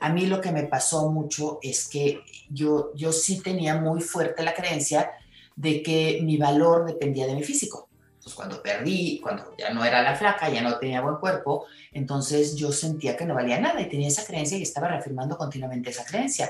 A 0.00 0.08
mí 0.10 0.26
lo 0.26 0.40
que 0.40 0.52
me 0.52 0.64
pasó 0.64 1.10
mucho 1.10 1.58
es 1.62 1.88
que 1.88 2.20
yo, 2.50 2.92
yo 2.94 3.12
sí 3.12 3.40
tenía 3.40 3.76
muy 3.76 4.00
fuerte 4.00 4.44
la 4.44 4.54
creencia 4.54 5.10
de 5.56 5.82
que 5.82 6.20
mi 6.22 6.36
valor 6.36 6.84
dependía 6.84 7.26
de 7.26 7.34
mi 7.34 7.42
físico. 7.42 7.88
Entonces, 8.24 8.36
cuando 8.36 8.62
perdí, 8.62 9.20
cuando 9.20 9.54
ya 9.58 9.68
no 9.74 9.84
era 9.84 10.00
la 10.00 10.16
flaca, 10.16 10.48
ya 10.48 10.62
no 10.62 10.78
tenía 10.78 11.02
buen 11.02 11.16
cuerpo, 11.16 11.66
entonces 11.92 12.56
yo 12.56 12.72
sentía 12.72 13.18
que 13.18 13.26
no 13.26 13.34
valía 13.34 13.60
nada 13.60 13.78
y 13.82 13.88
tenía 13.90 14.08
esa 14.08 14.24
creencia 14.24 14.56
y 14.56 14.62
estaba 14.62 14.88
reafirmando 14.88 15.36
continuamente 15.36 15.90
esa 15.90 16.06
creencia. 16.06 16.48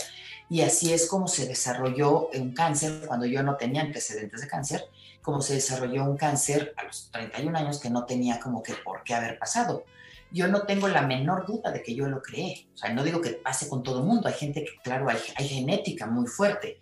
Y 0.49 0.61
así 0.61 0.93
es 0.93 1.09
como 1.09 1.27
se 1.27 1.49
desarrolló 1.49 2.29
un 2.33 2.55
cáncer 2.55 3.03
cuando 3.09 3.27
yo 3.27 3.43
no 3.43 3.57
tenía 3.57 3.83
antecedentes 3.83 4.43
de 4.43 4.47
cáncer, 4.47 4.85
como 5.21 5.41
se 5.41 5.55
desarrolló 5.55 6.05
un 6.05 6.17
cáncer 6.17 6.75
a 6.77 6.85
los 6.85 7.11
31 7.11 7.59
años 7.59 7.81
que 7.81 7.91
no 7.91 8.05
tenía 8.05 8.39
como 8.39 8.63
que 8.63 8.75
por 8.75 9.03
qué 9.03 9.15
haber 9.15 9.37
pasado. 9.41 9.85
Yo 10.31 10.47
no 10.47 10.63
tengo 10.67 10.87
la 10.87 11.03
menor 11.03 11.45
duda 11.45 11.73
de 11.73 11.83
que 11.83 11.97
yo 11.97 12.07
lo 12.07 12.23
creé. 12.23 12.69
O 12.73 12.79
sea, 12.79 12.93
no 12.93 13.03
digo 13.03 13.21
que 13.21 13.31
pase 13.31 13.69
con 13.69 13.83
todo 13.83 13.99
el 13.99 14.05
mundo. 14.05 14.29
Hay 14.29 14.35
gente 14.35 14.65
que, 14.65 14.77
claro, 14.85 15.09
hay, 15.09 15.19
hay 15.35 15.49
genética 15.49 16.07
muy 16.07 16.29
fuerte, 16.29 16.81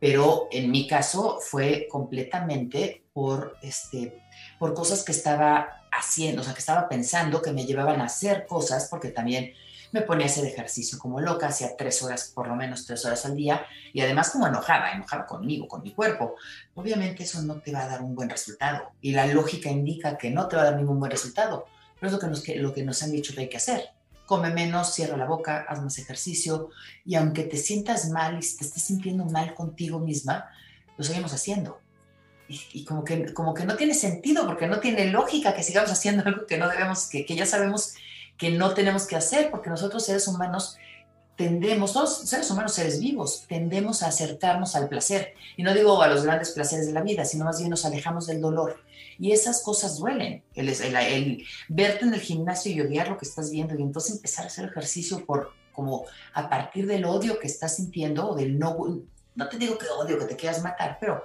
pero 0.00 0.48
en 0.50 0.68
mi 0.72 0.88
caso 0.88 1.38
fue 1.40 1.86
completamente 1.88 3.01
por, 3.12 3.56
este, 3.62 4.22
por 4.58 4.74
cosas 4.74 5.04
que 5.04 5.12
estaba 5.12 5.82
haciendo, 5.92 6.42
o 6.42 6.44
sea, 6.44 6.54
que 6.54 6.60
estaba 6.60 6.88
pensando 6.88 7.42
que 7.42 7.52
me 7.52 7.66
llevaban 7.66 8.00
a 8.00 8.06
hacer 8.06 8.46
cosas, 8.46 8.88
porque 8.90 9.08
también 9.08 9.52
me 9.92 10.00
ponía 10.00 10.26
a 10.26 10.30
hacer 10.30 10.46
ejercicio 10.46 10.98
como 10.98 11.20
loca, 11.20 11.48
hacía 11.48 11.76
tres 11.76 12.02
horas, 12.02 12.32
por 12.34 12.48
lo 12.48 12.56
menos 12.56 12.86
tres 12.86 13.04
horas 13.04 13.26
al 13.26 13.36
día, 13.36 13.66
y 13.92 14.00
además 14.00 14.30
como 14.30 14.46
enojada, 14.46 14.92
enojada 14.92 15.26
conmigo, 15.26 15.68
con 15.68 15.82
mi 15.82 15.92
cuerpo. 15.92 16.36
Obviamente 16.74 17.24
eso 17.24 17.42
no 17.42 17.60
te 17.60 17.72
va 17.72 17.82
a 17.82 17.88
dar 17.88 18.02
un 18.02 18.14
buen 18.14 18.30
resultado, 18.30 18.92
y 19.02 19.12
la 19.12 19.26
lógica 19.26 19.68
indica 19.68 20.16
que 20.16 20.30
no 20.30 20.48
te 20.48 20.56
va 20.56 20.62
a 20.62 20.64
dar 20.66 20.76
ningún 20.76 20.98
buen 20.98 21.10
resultado, 21.10 21.66
pero 22.00 22.06
es 22.06 22.12
lo 22.14 22.18
que 22.18 22.26
nos, 22.26 22.48
lo 22.48 22.72
que 22.72 22.82
nos 22.84 23.02
han 23.02 23.12
dicho 23.12 23.34
que 23.34 23.42
hay 23.42 23.48
que 23.50 23.58
hacer. 23.58 23.90
Come 24.24 24.50
menos, 24.50 24.94
cierra 24.94 25.18
la 25.18 25.26
boca, 25.26 25.66
haz 25.68 25.82
más 25.82 25.98
ejercicio, 25.98 26.70
y 27.04 27.16
aunque 27.16 27.42
te 27.44 27.58
sientas 27.58 28.08
mal 28.08 28.36
y 28.36 28.40
te 28.40 28.64
estés 28.64 28.82
sintiendo 28.82 29.26
mal 29.26 29.52
contigo 29.52 29.98
misma, 29.98 30.48
lo 30.96 31.04
seguimos 31.04 31.34
haciendo. 31.34 31.81
Y, 32.48 32.84
como, 32.84 33.04
que, 33.04 33.32
como 33.32 33.54
que 33.54 33.64
no 33.64 33.76
tiene 33.76 33.94
sentido, 33.94 34.46
porque 34.46 34.66
no 34.66 34.78
tiene 34.80 35.06
lógica 35.06 35.54
que 35.54 35.62
sigamos 35.62 35.90
haciendo 35.92 36.24
algo 36.26 36.46
que 36.46 36.58
no 36.58 36.68
debemos, 36.68 37.08
que, 37.08 37.24
que 37.24 37.34
ya 37.34 37.46
sabemos 37.46 37.94
que 38.36 38.50
no 38.50 38.74
tenemos 38.74 39.06
que 39.06 39.16
hacer, 39.16 39.50
porque 39.50 39.70
nosotros 39.70 40.04
seres 40.04 40.26
humanos 40.28 40.76
tendemos, 41.36 41.92
todos 41.92 42.28
seres 42.28 42.50
humanos, 42.50 42.74
seres 42.74 43.00
vivos, 43.00 43.44
tendemos 43.48 44.02
a 44.02 44.08
acercarnos 44.08 44.76
al 44.76 44.88
placer. 44.88 45.34
Y 45.56 45.62
no 45.62 45.74
digo 45.74 46.02
a 46.02 46.08
los 46.08 46.24
grandes 46.24 46.50
placeres 46.50 46.86
de 46.86 46.92
la 46.92 47.02
vida, 47.02 47.24
sino 47.24 47.44
más 47.44 47.58
bien 47.58 47.70
nos 47.70 47.84
alejamos 47.84 48.26
del 48.26 48.40
dolor. 48.40 48.82
Y 49.18 49.32
esas 49.32 49.62
cosas 49.62 49.98
duelen. 49.98 50.42
El, 50.54 50.68
el, 50.68 51.44
verte 51.68 52.04
en 52.04 52.14
el 52.14 52.20
gimnasio 52.20 52.72
y 52.72 52.80
odiar 52.80 53.08
lo 53.08 53.18
que 53.18 53.24
estás 53.24 53.50
viendo 53.50 53.74
y 53.74 53.82
entonces 53.82 54.16
empezar 54.16 54.44
a 54.44 54.48
hacer 54.48 54.66
ejercicio 54.66 55.24
por 55.24 55.52
como 55.72 56.04
a 56.34 56.50
partir 56.50 56.86
del 56.86 57.04
odio 57.04 57.38
que 57.38 57.46
estás 57.46 57.76
sintiendo 57.76 58.28
o 58.28 58.34
del 58.34 58.58
no, 58.58 58.76
no 59.34 59.48
te 59.48 59.56
digo 59.56 59.78
que 59.78 59.86
odio, 59.88 60.18
que 60.18 60.26
te 60.26 60.36
quieras 60.36 60.62
matar, 60.62 60.98
pero 61.00 61.22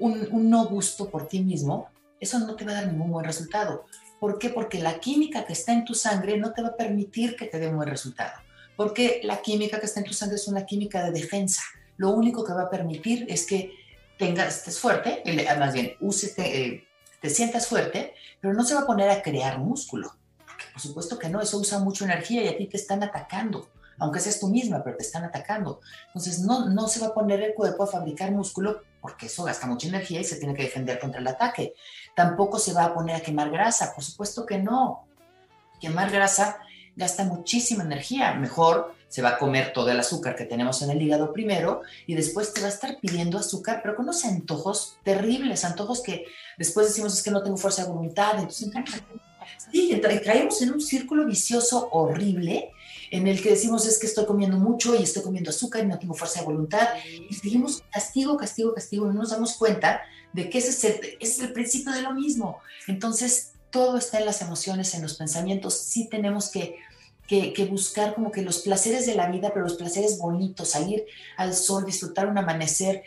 un, 0.00 0.50
no 0.50 0.66
gusto 0.66 1.10
por 1.10 1.28
ti 1.28 1.40
mismo, 1.40 1.88
eso 2.18 2.38
no 2.38 2.56
te 2.56 2.64
va 2.64 2.72
a 2.72 2.74
dar 2.76 2.86
ningún 2.88 3.10
buen 3.10 3.24
resultado. 3.24 3.86
¿Por 4.18 4.38
qué? 4.38 4.50
Porque 4.50 4.80
la 4.80 4.98
química 4.98 5.44
que 5.44 5.52
está 5.52 5.72
en 5.72 5.84
tu 5.84 5.94
sangre 5.94 6.38
no 6.38 6.52
te 6.52 6.62
va 6.62 6.68
a 6.68 6.76
permitir 6.76 7.36
que 7.36 7.46
te 7.46 7.58
dé 7.58 7.68
un 7.68 7.76
buen 7.76 7.88
resultado. 7.88 8.32
Porque 8.76 9.20
la 9.24 9.40
química 9.40 9.78
que 9.78 9.86
está 9.86 10.00
en 10.00 10.06
tu 10.06 10.12
sangre 10.12 10.36
es 10.36 10.48
una 10.48 10.66
química 10.66 11.04
de 11.04 11.12
defensa. 11.12 11.62
Lo 11.96 12.10
único 12.10 12.44
que 12.44 12.52
va 12.52 12.62
a 12.62 12.70
permitir 12.70 13.26
es 13.28 13.46
que 13.46 13.72
tengas, 14.18 14.58
estés 14.58 14.78
fuerte, 14.78 15.22
más 15.58 15.72
bien, 15.72 15.92
use, 16.00 16.34
eh, 16.36 16.84
te 17.20 17.30
sientas 17.30 17.66
fuerte, 17.66 18.14
pero 18.40 18.52
no 18.52 18.64
se 18.64 18.74
va 18.74 18.80
a 18.80 18.86
poner 18.86 19.08
a 19.08 19.22
crear 19.22 19.58
músculo. 19.58 20.14
por 20.72 20.82
supuesto 20.82 21.18
que 21.18 21.28
no, 21.28 21.40
eso 21.40 21.58
usa 21.58 21.78
mucha 21.78 22.04
energía 22.04 22.42
y 22.42 22.48
a 22.48 22.56
ti 22.56 22.66
te 22.66 22.76
están 22.76 23.02
atacando 23.02 23.70
aunque 24.00 24.18
seas 24.18 24.40
tú 24.40 24.48
misma, 24.48 24.82
pero 24.82 24.96
te 24.96 25.02
están 25.02 25.24
atacando. 25.24 25.80
Entonces, 26.08 26.40
no, 26.40 26.70
no 26.70 26.88
se 26.88 27.00
va 27.00 27.08
a 27.08 27.14
poner 27.14 27.42
el 27.42 27.54
cuerpo 27.54 27.84
a 27.84 27.86
fabricar 27.86 28.32
músculo 28.32 28.82
porque 29.00 29.26
eso 29.26 29.44
gasta 29.44 29.66
mucha 29.66 29.88
energía 29.88 30.20
y 30.20 30.24
se 30.24 30.36
tiene 30.36 30.54
que 30.54 30.64
defender 30.64 30.98
contra 30.98 31.20
el 31.20 31.26
ataque. 31.26 31.74
Tampoco 32.14 32.58
se 32.58 32.72
va 32.72 32.84
a 32.84 32.94
poner 32.94 33.16
a 33.16 33.20
quemar 33.20 33.50
grasa, 33.50 33.92
por 33.94 34.04
supuesto 34.04 34.44
que 34.46 34.58
no. 34.58 35.06
Quemar 35.80 36.10
grasa 36.10 36.58
gasta 36.96 37.24
muchísima 37.24 37.84
energía. 37.84 38.34
Mejor 38.34 38.94
se 39.08 39.22
va 39.22 39.30
a 39.30 39.38
comer 39.38 39.72
todo 39.72 39.90
el 39.90 39.98
azúcar 39.98 40.36
que 40.36 40.44
tenemos 40.44 40.82
en 40.82 40.90
el 40.90 41.02
hígado 41.02 41.32
primero 41.32 41.82
y 42.06 42.14
después 42.14 42.52
te 42.52 42.60
va 42.60 42.66
a 42.66 42.70
estar 42.70 42.98
pidiendo 43.00 43.38
azúcar, 43.38 43.80
pero 43.82 43.96
con 43.96 44.04
unos 44.04 44.24
antojos 44.24 44.98
terribles, 45.02 45.64
antojos 45.64 46.00
que 46.00 46.26
después 46.56 46.86
decimos 46.86 47.14
es 47.14 47.22
que 47.22 47.32
no 47.32 47.42
tengo 47.42 47.56
fuerza 47.56 47.84
de 47.84 47.90
voluntad, 47.90 48.34
entonces 48.38 48.70
sí, 49.72 50.00
caemos 50.24 50.62
en 50.62 50.72
un 50.72 50.80
círculo 50.80 51.26
vicioso 51.26 51.88
horrible 51.90 52.70
en 53.10 53.26
el 53.26 53.42
que 53.42 53.50
decimos 53.50 53.86
es 53.86 53.98
que 53.98 54.06
estoy 54.06 54.24
comiendo 54.24 54.56
mucho 54.56 54.94
y 54.94 55.02
estoy 55.02 55.22
comiendo 55.22 55.50
azúcar 55.50 55.84
y 55.84 55.86
no 55.88 55.98
tengo 55.98 56.14
fuerza 56.14 56.40
de 56.40 56.46
voluntad 56.46 56.88
y 57.28 57.34
seguimos 57.34 57.82
castigo, 57.92 58.36
castigo, 58.36 58.72
castigo 58.72 59.06
y 59.06 59.08
no 59.08 59.14
nos 59.14 59.30
damos 59.30 59.54
cuenta 59.54 60.02
de 60.32 60.48
que 60.48 60.58
ese 60.58 60.70
es 60.70 60.84
el, 60.84 60.94
ese 61.18 61.32
es 61.32 61.40
el 61.40 61.52
principio 61.52 61.92
de 61.92 62.02
lo 62.02 62.14
mismo. 62.14 62.58
Entonces, 62.86 63.52
todo 63.70 63.98
está 63.98 64.20
en 64.20 64.26
las 64.26 64.42
emociones, 64.42 64.94
en 64.94 65.02
los 65.02 65.14
pensamientos. 65.14 65.74
Sí 65.74 66.08
tenemos 66.08 66.50
que, 66.50 66.76
que, 67.26 67.52
que, 67.52 67.64
buscar 67.64 68.14
como 68.14 68.30
que 68.30 68.42
los 68.42 68.60
placeres 68.60 69.06
de 69.06 69.16
la 69.16 69.28
vida, 69.28 69.50
pero 69.52 69.64
los 69.64 69.76
placeres 69.76 70.18
bonitos, 70.18 70.70
salir 70.70 71.04
al 71.36 71.54
sol, 71.54 71.84
disfrutar 71.84 72.28
un 72.28 72.38
amanecer, 72.38 73.02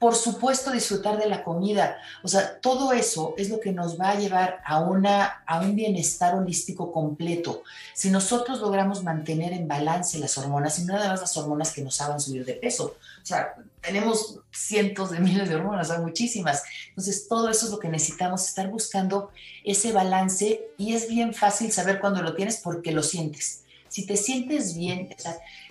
por 0.00 0.16
supuesto 0.16 0.70
disfrutar 0.70 1.18
de 1.18 1.28
la 1.28 1.44
comida. 1.44 1.98
O 2.22 2.28
sea, 2.28 2.58
todo 2.58 2.92
eso 2.92 3.34
es 3.36 3.50
lo 3.50 3.60
que 3.60 3.70
nos 3.70 4.00
va 4.00 4.12
a 4.12 4.18
llevar 4.18 4.62
a, 4.64 4.80
una, 4.80 5.42
a 5.46 5.60
un 5.60 5.76
bienestar 5.76 6.34
holístico 6.34 6.90
completo. 6.90 7.62
Si 7.92 8.10
nosotros 8.10 8.60
logramos 8.60 9.04
mantener 9.04 9.52
en 9.52 9.68
balance 9.68 10.18
las 10.18 10.38
hormonas, 10.38 10.78
y 10.78 10.86
nada 10.86 11.08
más 11.08 11.20
las 11.20 11.36
hormonas 11.36 11.72
que 11.72 11.82
nos 11.82 12.00
hagan 12.00 12.18
subir 12.18 12.46
de 12.46 12.54
peso, 12.54 12.96
o 13.22 13.26
sea, 13.26 13.54
tenemos 13.82 14.38
cientos 14.50 15.10
de 15.10 15.20
miles 15.20 15.50
de 15.50 15.56
hormonas, 15.56 15.90
hay 15.90 15.98
muchísimas. 15.98 16.62
Entonces, 16.88 17.28
todo 17.28 17.50
eso 17.50 17.66
es 17.66 17.72
lo 17.72 17.78
que 17.78 17.88
necesitamos, 17.88 18.48
estar 18.48 18.70
buscando 18.70 19.30
ese 19.64 19.92
balance 19.92 20.62
y 20.78 20.94
es 20.94 21.10
bien 21.10 21.34
fácil 21.34 21.72
saber 21.72 22.00
cuando 22.00 22.22
lo 22.22 22.34
tienes 22.34 22.56
porque 22.56 22.92
lo 22.92 23.02
sientes. 23.02 23.64
Si 23.88 24.06
te 24.06 24.16
sientes 24.16 24.74
bien, 24.74 25.14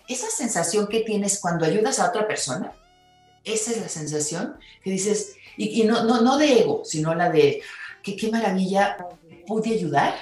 esa 0.07 0.29
sensación 0.29 0.87
que 0.87 0.99
tienes 0.99 1.39
cuando 1.39 1.65
ayudas 1.65 1.97
a 1.97 2.09
otra 2.09 2.27
persona, 2.27 2.73
esa 3.43 3.71
es 3.71 3.81
la 3.81 3.89
sensación 3.89 4.57
que 4.83 4.91
dices, 4.91 5.35
y, 5.57 5.83
no, 5.83 6.03
no, 6.03 6.21
no 6.21 6.37
de 6.37 6.61
ego, 6.61 6.83
sino 6.85 7.13
la 7.15 7.29
de 7.29 7.61
que 8.01 8.15
qué 8.15 8.31
maravilla 8.31 8.97
pude 9.45 9.73
ayudar. 9.73 10.13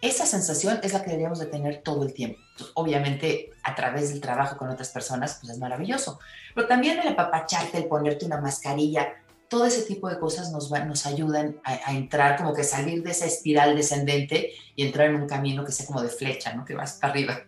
Esa 0.00 0.26
sensación 0.26 0.80
es 0.82 0.92
la 0.92 1.02
que 1.02 1.10
deberíamos 1.10 1.38
de 1.38 1.46
tener 1.46 1.82
todo 1.82 2.02
el 2.04 2.12
tiempo. 2.12 2.40
obviamente, 2.74 3.50
a 3.62 3.74
través 3.74 4.10
del 4.10 4.20
trabajo 4.20 4.56
con 4.56 4.68
otras 4.68 4.88
personas, 4.88 5.38
pues 5.40 5.52
es 5.52 5.58
maravilloso. 5.58 6.18
Pero 6.54 6.66
también 6.66 6.98
el 6.98 7.08
apapacharte, 7.08 7.78
el 7.78 7.86
ponerte 7.86 8.26
una 8.26 8.40
mascarilla, 8.40 9.14
todo 9.48 9.64
ese 9.66 9.82
tipo 9.82 10.08
de 10.08 10.18
cosas 10.18 10.50
nos, 10.50 10.70
nos 10.70 11.06
ayudan 11.06 11.60
a, 11.62 11.90
a, 11.90 11.92
entrar, 11.92 12.36
como 12.36 12.54
que 12.54 12.64
salir 12.64 13.02
de 13.02 13.12
esa 13.12 13.26
espiral 13.26 13.76
descendente 13.76 14.52
y 14.74 14.84
entrar 14.84 15.08
en 15.08 15.16
un 15.16 15.28
camino 15.28 15.64
que 15.64 15.72
sea 15.72 15.86
como 15.86 16.02
de 16.02 16.08
flecha, 16.08 16.52
¿no? 16.54 16.64
Que 16.64 16.74
vas 16.74 16.94
para 16.94 17.12
arriba. 17.12 17.40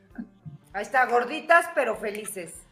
Ahí 0.72 0.82
está, 0.82 1.06
gorditas 1.06 1.66
pero 1.74 1.96
felices 1.96 2.63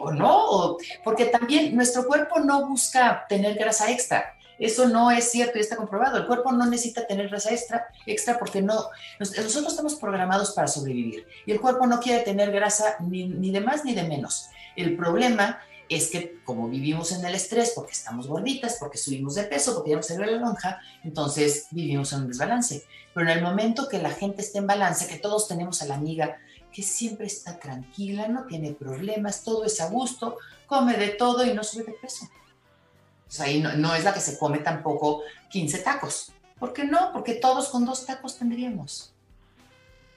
o 0.00 0.12
no, 0.12 0.76
porque 1.04 1.26
también 1.26 1.74
nuestro 1.74 2.06
cuerpo 2.06 2.40
no 2.40 2.68
busca 2.68 3.26
tener 3.28 3.56
grasa 3.56 3.90
extra. 3.90 4.36
Eso 4.58 4.88
no 4.88 5.10
es 5.10 5.30
cierto 5.30 5.58
y 5.58 5.60
está 5.60 5.76
comprobado. 5.76 6.18
El 6.18 6.26
cuerpo 6.26 6.52
no 6.52 6.66
necesita 6.66 7.06
tener 7.06 7.28
grasa 7.28 7.50
extra, 7.50 7.86
extra 8.06 8.38
porque 8.38 8.62
no, 8.62 8.90
nosotros 9.18 9.66
estamos 9.66 9.96
programados 9.96 10.52
para 10.52 10.68
sobrevivir 10.68 11.26
y 11.46 11.52
el 11.52 11.60
cuerpo 11.60 11.86
no 11.86 11.98
quiere 11.98 12.22
tener 12.22 12.52
grasa 12.52 12.96
ni, 13.00 13.26
ni 13.26 13.50
de 13.50 13.60
más 13.60 13.84
ni 13.84 13.94
de 13.94 14.04
menos. 14.04 14.50
El 14.76 14.96
problema 14.96 15.60
es 15.88 16.10
que 16.10 16.38
como 16.44 16.68
vivimos 16.68 17.12
en 17.12 17.24
el 17.24 17.34
estrés, 17.34 17.72
porque 17.74 17.92
estamos 17.92 18.26
gorditas, 18.26 18.76
porque 18.78 18.98
subimos 18.98 19.34
de 19.34 19.44
peso, 19.44 19.74
porque 19.74 19.90
ya 19.90 19.96
nos 19.96 20.06
salió 20.06 20.26
la 20.26 20.38
lonja, 20.38 20.80
entonces 21.04 21.66
vivimos 21.70 22.12
en 22.12 22.20
un 22.20 22.28
desbalance. 22.28 22.84
Pero 23.14 23.28
en 23.28 23.38
el 23.38 23.42
momento 23.42 23.88
que 23.88 23.98
la 23.98 24.10
gente 24.10 24.42
esté 24.42 24.58
en 24.58 24.66
balance, 24.66 25.06
que 25.06 25.18
todos 25.18 25.48
tenemos 25.48 25.82
a 25.82 25.86
la 25.86 25.96
amiga 25.96 26.38
que 26.72 26.82
siempre 26.82 27.26
está 27.26 27.58
tranquila, 27.58 28.28
no 28.28 28.46
tiene 28.46 28.72
problemas, 28.72 29.44
todo 29.44 29.64
es 29.64 29.80
a 29.80 29.88
gusto, 29.88 30.38
come 30.66 30.96
de 30.96 31.08
todo 31.08 31.44
y 31.44 31.54
no 31.54 31.62
sube 31.62 31.84
de 31.84 31.92
peso. 31.92 32.24
O 32.24 33.30
sea, 33.34 33.46
ahí 33.46 33.60
no, 33.60 33.94
es 33.94 34.04
la 34.04 34.12
que 34.12 34.20
se 34.20 34.38
come 34.38 34.58
tampoco 34.58 35.22
15 35.50 35.78
tacos. 35.78 36.32
¿Por 36.58 36.72
qué 36.72 36.84
no? 36.84 37.12
Porque 37.12 37.34
todos 37.34 37.68
con 37.68 37.84
dos 37.84 38.06
tacos 38.06 38.38
tendríamos. 38.38 39.14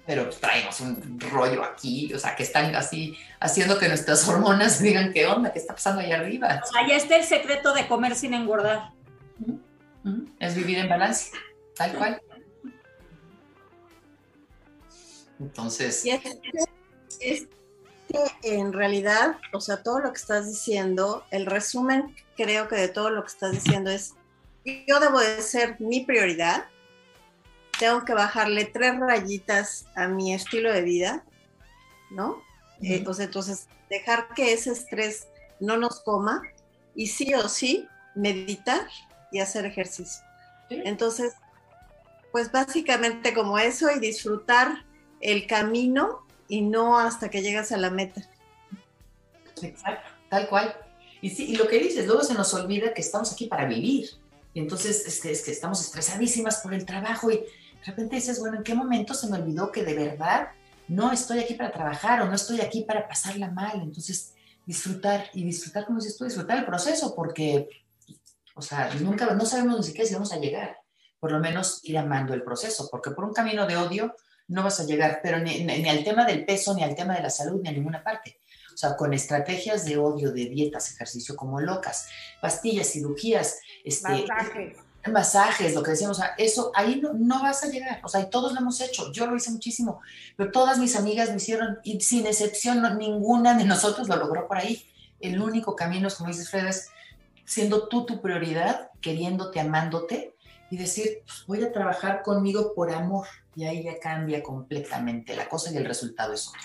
Pero 0.06 0.30
traemos 0.30 0.80
un 0.82 1.20
rollo 1.20 1.64
aquí, 1.64 2.14
o 2.14 2.20
sea, 2.20 2.36
que 2.36 2.44
están 2.44 2.76
así 2.76 3.18
haciendo 3.40 3.80
que 3.80 3.88
nuestras 3.88 4.28
hormonas 4.28 4.80
digan 4.82 5.12
qué 5.14 5.28
onda, 5.28 5.52
qué 5.52 5.60
está 5.60 5.74
pasando 5.74 6.02
ahí 6.02 6.12
arriba. 6.12 6.62
Ahí 6.78 6.92
está 6.92 7.16
el 7.18 7.24
secreto 7.24 7.74
de 7.74 7.88
comer 7.88 8.16
sin 8.16 8.34
engordar. 8.34 8.92
Es 10.40 10.56
vivir 10.56 10.78
en 10.78 10.90
balance, 10.90 11.32
tal 11.76 11.94
cual. 11.94 12.22
Entonces... 15.40 16.06
es, 17.20 17.48
que 18.08 18.56
en 18.56 18.72
realidad, 18.72 19.38
o 19.52 19.60
sea, 19.60 19.82
todo 19.82 20.00
lo 20.00 20.14
que 20.14 20.20
estás 20.20 20.48
diciendo, 20.48 21.26
el 21.32 21.48
resumen 21.48 22.16
creo 22.38 22.68
que 22.68 22.76
de 22.76 22.88
todo 22.88 23.10
lo 23.10 23.24
que 23.24 23.30
estás 23.30 23.52
diciendo 23.52 23.90
es, 23.90 24.14
yo 24.64 25.00
debo 25.00 25.20
de 25.20 25.42
ser 25.42 25.80
mi 25.80 26.06
prioridad 26.06 26.66
tengo 27.80 28.06
que 28.06 28.14
bajarle 28.14 28.66
tres 28.66 28.98
rayitas 29.00 29.86
a 29.96 30.08
mi 30.08 30.34
estilo 30.34 30.72
de 30.72 30.82
vida, 30.82 31.24
¿no? 32.12 32.42
Eh, 32.82 33.02
pues 33.04 33.20
entonces, 33.20 33.68
dejar 33.90 34.30
que 34.34 34.54
ese 34.54 34.72
estrés 34.72 35.28
no 35.60 35.78
nos 35.78 36.02
coma 36.02 36.42
y 36.94 37.08
sí 37.08 37.34
o 37.34 37.48
sí 37.48 37.88
meditar 38.16 38.88
y 39.32 39.40
hacer 39.40 39.66
ejercicio. 39.66 40.24
Entonces, 40.70 41.34
pues 42.32 42.52
básicamente 42.52 43.34
como 43.34 43.58
eso 43.58 43.90
y 43.92 44.00
disfrutar 44.00 44.86
el 45.26 45.48
camino 45.48 46.26
y 46.48 46.62
no 46.62 47.00
hasta 47.00 47.30
que 47.30 47.42
llegas 47.42 47.72
a 47.72 47.78
la 47.78 47.90
meta. 47.90 48.22
Exacto, 49.62 50.10
tal 50.30 50.48
cual. 50.48 50.76
Y 51.22 51.32
sí, 51.32 51.52
y 51.52 51.56
lo 51.56 51.68
que 51.68 51.80
dices, 51.80 52.06
luego 52.06 52.24
se 52.24 52.36
nos 52.36 52.54
olvida 52.54 52.94
que 52.94 53.02
estamos 53.02 53.34
aquí 53.34 53.48
para 53.48 53.66
vivir. 53.66 54.10
Y 54.54 54.60
entonces 54.60 55.06
es 55.08 55.20
que, 55.20 55.32
es 55.32 55.44
que 55.44 55.52
estamos 55.52 55.82
estresadísimas 55.82 56.58
por 56.62 56.74
el 56.74 56.86
trabajo 56.86 57.32
y 57.32 57.38
de 57.38 57.86
repente 57.86 58.16
dices, 58.16 58.40
bueno, 58.40 58.58
¿en 58.58 58.64
qué 58.64 58.76
momento 58.76 59.14
se 59.14 59.28
me 59.28 59.38
olvidó 59.38 59.72
que 59.72 59.84
de 59.84 59.96
verdad 59.96 60.50
no 60.88 61.12
estoy 61.12 61.40
aquí 61.40 61.56
para 61.56 61.72
trabajar 61.72 62.22
o 62.22 62.26
no 62.26 62.36
estoy 62.36 62.62
aquí 62.62 62.84
para 62.84 63.08
pasarla 63.08 63.50
mal? 63.50 63.82
Entonces, 63.82 64.34
disfrutar 64.66 65.30
y 65.34 65.44
disfrutar, 65.44 65.86
como 65.86 66.00
dices 66.00 66.18
tú, 66.18 66.26
disfrutar 66.26 66.60
el 66.60 66.66
proceso, 66.66 67.16
porque, 67.16 67.68
o 68.56 68.62
sea, 68.62 68.94
nunca, 69.02 69.34
no 69.34 69.46
sabemos 69.46 69.78
ni 69.78 69.84
siquiera 69.84 70.08
si 70.08 70.14
vamos 70.14 70.32
a 70.32 70.38
llegar. 70.38 70.78
Por 71.20 71.32
lo 71.32 71.40
menos 71.40 71.80
ir 71.84 71.98
amando 71.98 72.34
el 72.34 72.44
proceso, 72.44 72.88
porque 72.92 73.12
por 73.12 73.26
un 73.26 73.34
camino 73.34 73.66
de 73.66 73.78
odio 73.78 74.16
no 74.48 74.64
vas 74.64 74.80
a 74.80 74.86
llegar, 74.86 75.20
pero 75.24 75.40
ni, 75.40 75.64
ni 75.64 75.90
al 75.90 76.04
tema 76.04 76.26
del 76.26 76.46
peso, 76.46 76.74
ni 76.74 76.84
al 76.84 76.96
tema 76.96 77.16
de 77.16 77.24
la 77.24 77.30
salud, 77.30 77.62
ni 77.62 77.70
a 77.70 77.72
ninguna 77.72 78.04
parte. 78.04 78.40
O 78.76 78.78
sea, 78.78 78.98
con 78.98 79.14
estrategias 79.14 79.86
de 79.86 79.98
odio, 79.98 80.34
de 80.34 80.46
dietas, 80.48 80.92
ejercicio 80.92 81.36
como 81.38 81.62
locas, 81.62 82.08
pastillas, 82.42 82.92
cirugías, 82.92 83.60
este, 83.86 84.26
Masajes. 84.28 84.78
masajes, 85.10 85.74
lo 85.74 85.82
que 85.82 85.92
decíamos, 85.92 86.20
o 86.20 86.22
sea, 86.22 86.36
eso 86.38 86.72
ahí 86.76 87.00
no, 87.02 87.14
no, 87.14 87.42
vas 87.42 87.64
a 87.64 87.70
llegar. 87.70 88.02
O 88.04 88.10
sea, 88.10 88.20
y 88.20 88.30
todos 88.30 88.52
lo 88.52 88.60
hemos 88.60 88.82
hecho. 88.82 89.14
Yo 89.14 89.28
lo 89.28 89.38
hice 89.38 89.50
muchísimo, 89.52 90.02
pero 90.36 90.52
todas 90.52 90.78
mis 90.78 90.98
amigas 90.98 91.30
lo 91.30 91.36
hicieron 91.36 91.80
y 91.86 92.02
sin 92.02 92.28
excepción, 92.28 92.82
no, 92.82 92.94
ninguna 92.94 93.58
de 93.58 93.64
nosotros 93.64 94.10
lo 94.10 94.18
logró 94.18 94.46
por 94.46 94.58
ahí. 94.58 94.86
El 95.22 95.42
único 95.42 95.78
camino 95.78 96.10
es, 96.10 96.16
como 96.16 96.30
dices, 96.30 96.50
Fred, 96.50 96.68
es 96.68 96.90
siendo 97.46 97.88
tú 97.88 98.06
tu 98.06 98.22
prioridad, 98.22 98.92
queriéndote, 99.00 99.62
amándote 99.62 100.35
y 100.70 100.78
decir, 100.78 101.22
pues 101.26 101.46
voy 101.48 101.64
a 101.64 101.72
trabajar 101.72 102.24
conmigo 102.24 102.74
por 102.74 102.92
amor. 102.92 103.28
Y 103.56 103.66
ahí 103.66 103.84
ya 103.84 104.00
cambia 104.00 104.44
completamente 104.44 105.36
la 105.36 105.48
cosa 105.48 105.72
y 105.72 105.78
el 105.78 105.86
resultado 105.86 106.34
es 106.34 106.48
otro. 106.50 106.62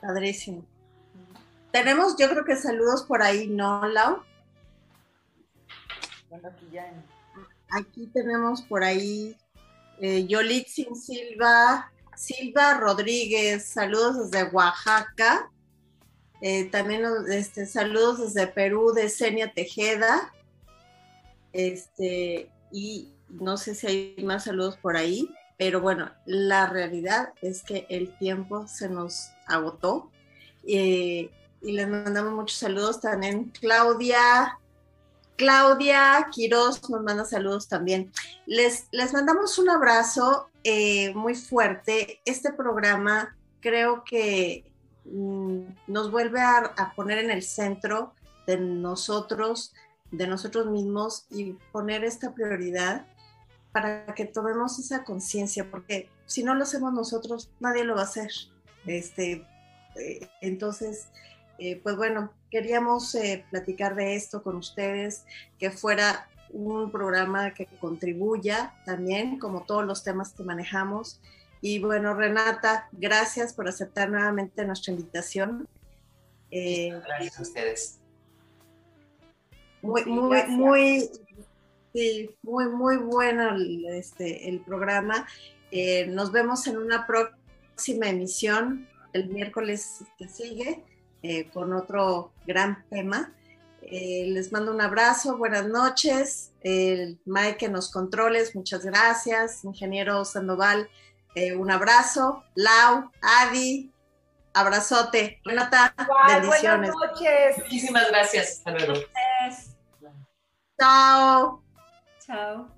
Padrísimo. 0.00 0.64
Tenemos, 1.72 2.16
yo 2.18 2.28
creo 2.30 2.44
que 2.44 2.56
saludos 2.56 3.04
por 3.04 3.22
ahí, 3.22 3.46
¿no, 3.48 3.86
Lau? 3.86 4.22
Bueno, 6.28 6.48
aquí 6.48 6.68
ya 6.72 6.86
en... 6.86 7.04
Aquí 7.72 8.08
tenemos 8.08 8.62
por 8.62 8.82
ahí 8.82 9.36
eh, 10.00 10.26
Yolitzin 10.26 10.96
Silva, 10.96 11.92
Silva 12.16 12.74
Rodríguez, 12.74 13.66
saludos 13.66 14.30
desde 14.30 14.50
Oaxaca. 14.50 15.50
Eh, 16.40 16.64
también 16.64 17.04
este, 17.28 17.66
saludos 17.66 18.18
desde 18.18 18.46
Perú 18.46 18.92
de 18.92 19.08
Senia 19.08 19.52
Tejeda. 19.52 20.32
Este, 21.52 22.50
y 22.72 23.12
no 23.28 23.56
sé 23.56 23.74
si 23.74 23.86
hay 23.86 24.24
más 24.24 24.44
saludos 24.44 24.76
por 24.76 24.96
ahí, 24.96 25.28
pero 25.58 25.80
bueno, 25.80 26.10
la 26.24 26.66
realidad 26.66 27.34
es 27.42 27.62
que 27.62 27.86
el 27.90 28.16
tiempo 28.18 28.66
se 28.66 28.88
nos 28.88 29.30
agotó. 29.46 30.10
Eh, 30.66 31.30
y 31.62 31.72
les 31.72 31.88
mandamos 31.88 32.32
muchos 32.32 32.58
saludos 32.58 33.00
también. 33.00 33.52
Claudia, 33.60 34.58
Claudia 35.36 36.28
Quiroz 36.32 36.88
nos 36.88 37.02
manda 37.02 37.24
saludos 37.24 37.68
también. 37.68 38.10
Les, 38.46 38.86
les 38.90 39.12
mandamos 39.12 39.58
un 39.58 39.68
abrazo 39.68 40.48
eh, 40.64 41.12
muy 41.14 41.34
fuerte. 41.34 42.20
Este 42.24 42.52
programa 42.52 43.36
creo 43.60 44.02
que 44.04 44.64
mm, 45.04 45.60
nos 45.86 46.10
vuelve 46.10 46.40
a, 46.40 46.58
a, 46.76 46.94
poner 46.94 47.18
en 47.18 47.30
el 47.30 47.42
centro 47.42 48.14
de 48.46 48.56
nosotros, 48.56 49.74
de 50.10 50.26
nosotros 50.26 50.66
mismos 50.66 51.26
y 51.30 51.52
poner 51.72 52.04
esta 52.04 52.34
prioridad 52.34 53.06
para 53.72 54.06
que 54.14 54.24
tomemos 54.24 54.78
esa 54.78 55.04
conciencia, 55.04 55.70
porque 55.70 56.08
si 56.26 56.42
no 56.42 56.54
lo 56.54 56.64
hacemos 56.64 56.92
nosotros, 56.92 57.50
nadie 57.60 57.84
lo 57.84 57.94
va 57.94 58.02
a 58.02 58.04
hacer. 58.04 58.30
Este, 58.86 59.46
eh, 59.96 60.28
entonces, 60.40 61.08
eh, 61.58 61.80
pues 61.82 61.96
bueno, 61.96 62.32
queríamos 62.50 63.14
eh, 63.14 63.44
platicar 63.50 63.94
de 63.94 64.16
esto 64.16 64.42
con 64.42 64.56
ustedes, 64.56 65.24
que 65.58 65.70
fuera 65.70 66.28
un 66.50 66.90
programa 66.90 67.54
que 67.54 67.66
contribuya 67.66 68.74
también, 68.84 69.38
como 69.38 69.62
todos 69.62 69.84
los 69.84 70.02
temas 70.02 70.32
que 70.32 70.42
manejamos. 70.42 71.20
Y 71.60 71.78
bueno, 71.78 72.14
Renata, 72.14 72.88
gracias 72.92 73.52
por 73.52 73.68
aceptar 73.68 74.10
nuevamente 74.10 74.64
nuestra 74.64 74.92
invitación. 74.92 75.68
gracias 76.50 77.38
a 77.38 77.42
ustedes. 77.42 77.99
Muy, 79.82 80.04
muy, 80.04 80.42
muy, 80.48 81.10
sí, 81.94 82.30
muy, 82.42 82.68
muy 82.68 82.96
bueno 82.96 83.54
el, 83.54 83.86
este, 83.86 84.48
el 84.48 84.60
programa. 84.60 85.26
Eh, 85.70 86.06
nos 86.06 86.32
vemos 86.32 86.66
en 86.66 86.78
una 86.78 87.06
próxima 87.06 88.08
emisión 88.08 88.88
el 89.12 89.28
miércoles 89.28 90.04
que 90.18 90.28
sigue 90.28 90.84
eh, 91.22 91.50
con 91.50 91.72
otro 91.72 92.32
gran 92.46 92.84
tema. 92.88 93.32
Eh, 93.82 94.26
les 94.28 94.52
mando 94.52 94.72
un 94.72 94.80
abrazo, 94.80 95.36
buenas 95.36 95.66
noches. 95.66 96.52
El 96.60 97.18
Mike 97.24 97.66
en 97.66 97.72
los 97.72 97.90
controles, 97.90 98.54
muchas 98.54 98.84
gracias. 98.84 99.64
Ingeniero 99.64 100.24
Sandoval, 100.24 100.88
eh, 101.34 101.54
un 101.54 101.70
abrazo. 101.70 102.44
Lau, 102.54 103.10
Adi, 103.20 103.92
abrazote. 104.54 105.40
Renata, 105.44 105.94
Igual, 106.00 106.40
bendiciones. 106.40 106.92
Buenas 106.92 107.12
noches. 107.12 107.58
Muchísimas 107.58 108.08
gracias. 108.10 108.58
Hasta 108.58 108.70
luego. 108.72 108.94
Chao. 110.80 111.62
Chao. 112.26 112.68